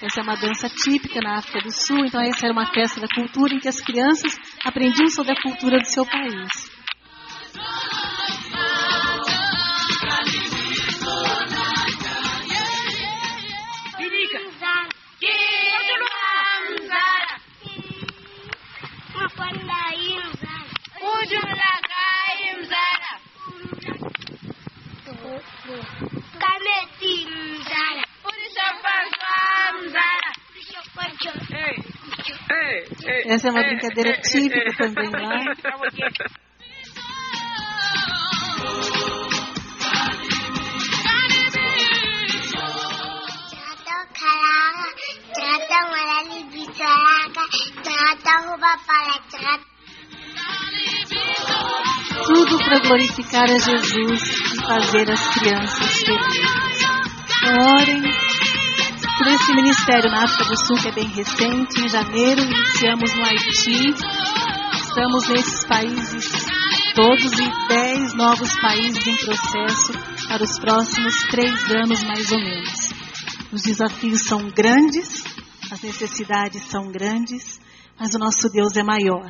Essa 0.02 0.22
é 0.22 0.24
uma 0.24 0.36
dança 0.36 0.68
típica 0.68 1.22
na 1.22 1.38
África 1.38 1.62
do 1.62 1.72
Sul, 1.72 2.06
então 2.06 2.20
essa 2.20 2.48
era 2.48 2.54
uma 2.54 2.66
festa 2.74 3.00
da 3.00 3.08
cultura 3.08 3.54
em 3.54 3.60
que 3.60 3.68
as 3.68 3.80
crianças 3.80 4.36
aprendiam 4.66 5.10
sobre 5.10 5.32
a 5.32 5.42
cultura 5.42 5.78
do 5.80 5.88
seu 5.88 6.06
país. 6.06 6.81
Essa 33.26 33.48
é 33.48 33.52
uma 33.52 33.64
brincadeira 33.64 34.14
típica 34.22 34.74
também 34.78 35.10
lá. 35.10 35.40
Tudo 52.26 52.58
para 52.64 52.80
glorificar 52.80 53.44
a 53.44 53.58
Jesus 53.58 54.22
e 54.54 54.66
fazer 54.66 55.12
as 55.12 55.34
crianças 55.34 56.04
felizes. 56.04 56.86
Orem 57.44 58.31
por 59.22 59.28
esse 59.28 59.54
ministério 59.54 60.10
na 60.10 60.24
África 60.24 60.46
do 60.46 60.66
Sul, 60.66 60.78
que 60.78 60.88
é 60.88 60.92
bem 60.94 61.08
recente. 61.08 61.80
Em 61.80 61.88
janeiro, 61.88 62.42
iniciamos 62.42 63.14
no 63.14 63.24
Haiti. 63.24 63.94
Estamos 64.74 65.28
nesses 65.28 65.68
países 65.68 66.26
todos 66.96 67.32
e 67.40 67.68
dez 67.68 68.16
novos 68.16 68.50
países 68.60 69.06
em 69.06 69.16
processo 69.18 69.94
para 70.28 70.44
os 70.44 70.60
próximos 70.60 71.14
três 71.30 71.72
anos, 71.72 72.04
mais 72.04 72.32
ou 72.32 72.40
menos. 72.40 72.90
Os 73.54 73.62
desafios 73.62 74.24
são 74.24 74.50
grandes, 74.50 75.24
as 75.72 75.82
necessidades 75.84 76.64
são 76.64 76.92
grandes, 76.92 77.62
mas 78.00 78.16
o 78.16 78.20
nosso 78.20 78.50
Deus 78.52 78.76
é 78.76 78.82
maior. 78.82 79.30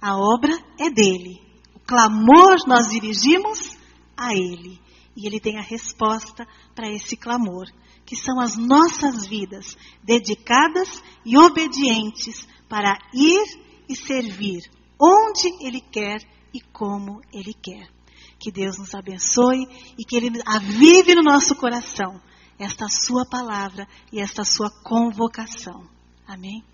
A 0.00 0.16
obra 0.16 0.56
é 0.80 0.88
dele. 0.88 1.38
O 1.74 1.80
clamor 1.80 2.56
nós 2.66 2.88
dirigimos 2.88 3.76
a 4.16 4.32
ele. 4.32 4.80
E 5.14 5.26
ele 5.26 5.38
tem 5.38 5.58
a 5.58 5.62
resposta 5.62 6.48
para 6.74 6.90
esse 6.90 7.14
clamor 7.14 7.66
que 8.04 8.16
são 8.16 8.40
as 8.40 8.56
nossas 8.56 9.26
vidas 9.26 9.76
dedicadas 10.02 11.02
e 11.24 11.36
obedientes 11.38 12.46
para 12.68 12.98
ir 13.14 13.44
e 13.88 13.96
servir 13.96 14.70
onde 15.00 15.48
Ele 15.60 15.80
quer 15.80 16.20
e 16.54 16.60
como 16.60 17.20
Ele 17.32 17.54
quer. 17.54 17.88
Que 18.38 18.50
Deus 18.50 18.78
nos 18.78 18.94
abençoe 18.94 19.66
e 19.98 20.04
que 20.04 20.16
Ele 20.16 20.30
avive 20.46 21.14
no 21.14 21.22
nosso 21.22 21.54
coração 21.54 22.20
esta 22.58 22.88
Sua 22.88 23.24
palavra 23.28 23.86
e 24.12 24.20
esta 24.20 24.44
Sua 24.44 24.70
convocação. 24.82 25.88
Amém? 26.26 26.64